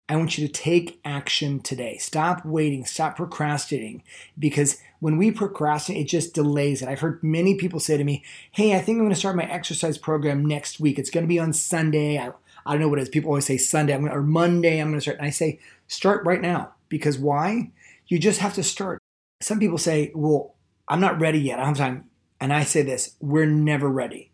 I 0.08 0.16
want 0.16 0.38
you 0.38 0.46
to 0.46 0.52
take 0.52 1.00
action 1.04 1.60
today. 1.60 1.98
Stop 1.98 2.44
waiting, 2.46 2.86
stop 2.86 3.16
procrastinating, 3.16 4.02
because 4.38 4.80
when 5.00 5.18
we 5.18 5.30
procrastinate, 5.30 6.02
it 6.02 6.08
just 6.08 6.34
delays 6.34 6.80
it. 6.80 6.88
I've 6.88 7.00
heard 7.00 7.22
many 7.22 7.56
people 7.56 7.78
say 7.78 7.96
to 7.96 8.04
me, 8.04 8.24
Hey, 8.50 8.74
I 8.74 8.80
think 8.80 8.96
I'm 8.96 9.02
going 9.04 9.10
to 9.10 9.16
start 9.16 9.36
my 9.36 9.44
exercise 9.44 9.98
program 9.98 10.44
next 10.44 10.80
week. 10.80 10.98
It's 10.98 11.10
going 11.10 11.24
to 11.24 11.28
be 11.28 11.38
on 11.38 11.52
Sunday. 11.52 12.18
I, 12.18 12.32
I 12.64 12.72
don't 12.72 12.80
know 12.80 12.88
what 12.88 12.98
it 12.98 13.02
is. 13.02 13.08
People 13.10 13.28
always 13.28 13.46
say 13.46 13.58
Sunday 13.58 13.94
I'm 13.94 14.02
gonna, 14.02 14.16
or 14.16 14.22
Monday, 14.22 14.80
I'm 14.80 14.88
going 14.88 14.98
to 14.98 15.02
start. 15.02 15.18
And 15.18 15.26
I 15.26 15.30
say, 15.30 15.60
Start 15.88 16.24
right 16.24 16.40
now. 16.40 16.72
Because 16.88 17.18
why? 17.18 17.70
You 18.06 18.18
just 18.18 18.40
have 18.40 18.54
to 18.54 18.62
start. 18.62 18.98
Some 19.42 19.60
people 19.60 19.78
say, 19.78 20.10
Well, 20.14 20.54
I'm 20.88 21.00
not 21.00 21.20
ready 21.20 21.38
yet. 21.38 21.58
I 21.58 21.64
don't 21.64 21.76
have 21.76 21.86
time. 21.86 22.08
And 22.40 22.52
I 22.52 22.64
say 22.64 22.82
this 22.82 23.16
we're 23.20 23.46
never 23.46 23.88
ready. 23.88 24.30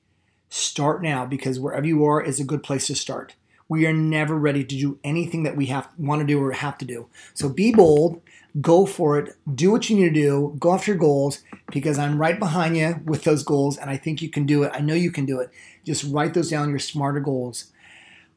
Start 0.56 1.02
now 1.02 1.26
because 1.26 1.58
wherever 1.58 1.84
you 1.84 2.04
are 2.04 2.22
is 2.22 2.38
a 2.38 2.44
good 2.44 2.62
place 2.62 2.86
to 2.86 2.94
start. 2.94 3.34
We 3.68 3.86
are 3.86 3.92
never 3.92 4.38
ready 4.38 4.62
to 4.62 4.78
do 4.78 5.00
anything 5.02 5.42
that 5.42 5.56
we 5.56 5.66
have 5.66 5.88
want 5.98 6.20
to 6.20 6.26
do 6.28 6.40
or 6.40 6.52
have 6.52 6.78
to 6.78 6.84
do. 6.84 7.08
So 7.34 7.48
be 7.48 7.72
bold, 7.72 8.20
go 8.60 8.86
for 8.86 9.18
it, 9.18 9.34
do 9.52 9.72
what 9.72 9.90
you 9.90 9.96
need 9.96 10.14
to 10.14 10.20
do, 10.20 10.54
go 10.60 10.72
after 10.72 10.92
your 10.92 10.98
goals 10.98 11.40
because 11.72 11.98
I'm 11.98 12.20
right 12.20 12.38
behind 12.38 12.76
you 12.76 13.00
with 13.04 13.24
those 13.24 13.42
goals 13.42 13.76
and 13.76 13.90
I 13.90 13.96
think 13.96 14.22
you 14.22 14.28
can 14.28 14.46
do 14.46 14.62
it. 14.62 14.70
I 14.72 14.78
know 14.78 14.94
you 14.94 15.10
can 15.10 15.26
do 15.26 15.40
it. 15.40 15.50
Just 15.84 16.04
write 16.04 16.34
those 16.34 16.50
down, 16.50 16.70
your 16.70 16.78
smarter 16.78 17.18
goals. 17.18 17.72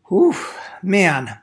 Whew, 0.08 0.34
man, 0.82 1.38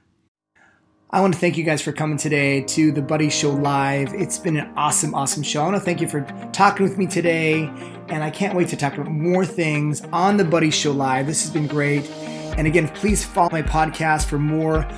I 1.15 1.21
want 1.21 1.33
to 1.33 1.39
thank 1.39 1.57
you 1.57 1.63
guys 1.63 1.81
for 1.81 1.93
coming 1.93 2.17
today 2.17 2.63
to 2.63 2.91
the 2.91 3.01
Buddy 3.01 3.31
Show 3.31 3.53
Live. 3.53 4.13
It's 4.15 4.37
been 4.37 4.57
an 4.57 4.73
awesome, 4.77 5.15
awesome 5.15 5.45
show. 5.45 5.61
I 5.61 5.67
want 5.67 5.77
to 5.77 5.81
thank 5.81 6.01
you 6.01 6.09
for 6.09 6.23
talking 6.53 6.83
with 6.83 6.99
me 6.99 7.07
today, 7.07 7.71
and 8.09 8.25
I 8.25 8.31
can't 8.31 8.57
wait 8.57 8.67
to 8.71 8.77
talk 8.77 8.95
about 8.95 9.07
more 9.13 9.47
things 9.47 10.03
on 10.13 10.37
the 10.37 10.45
Buddy 10.45 10.73
Show 10.73 10.91
Live. 10.91 11.29
This 11.29 11.45
has 11.45 11.53
been 11.53 11.69
great. 11.69 12.11
And 12.59 12.67
again, 12.67 12.89
please 12.89 13.25
follow 13.25 13.51
my 13.53 13.63
podcast 13.63 14.25
for 14.25 14.41
more 14.41 14.89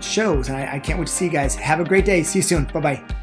shows, 0.00 0.48
and 0.48 0.56
I, 0.56 0.76
I 0.76 0.78
can't 0.78 0.98
wait 0.98 1.08
to 1.08 1.12
see 1.12 1.26
you 1.26 1.30
guys. 1.30 1.56
Have 1.56 1.78
a 1.78 1.84
great 1.84 2.06
day. 2.06 2.22
See 2.22 2.38
you 2.38 2.42
soon. 2.42 2.64
Bye 2.64 2.80
bye. 2.80 3.19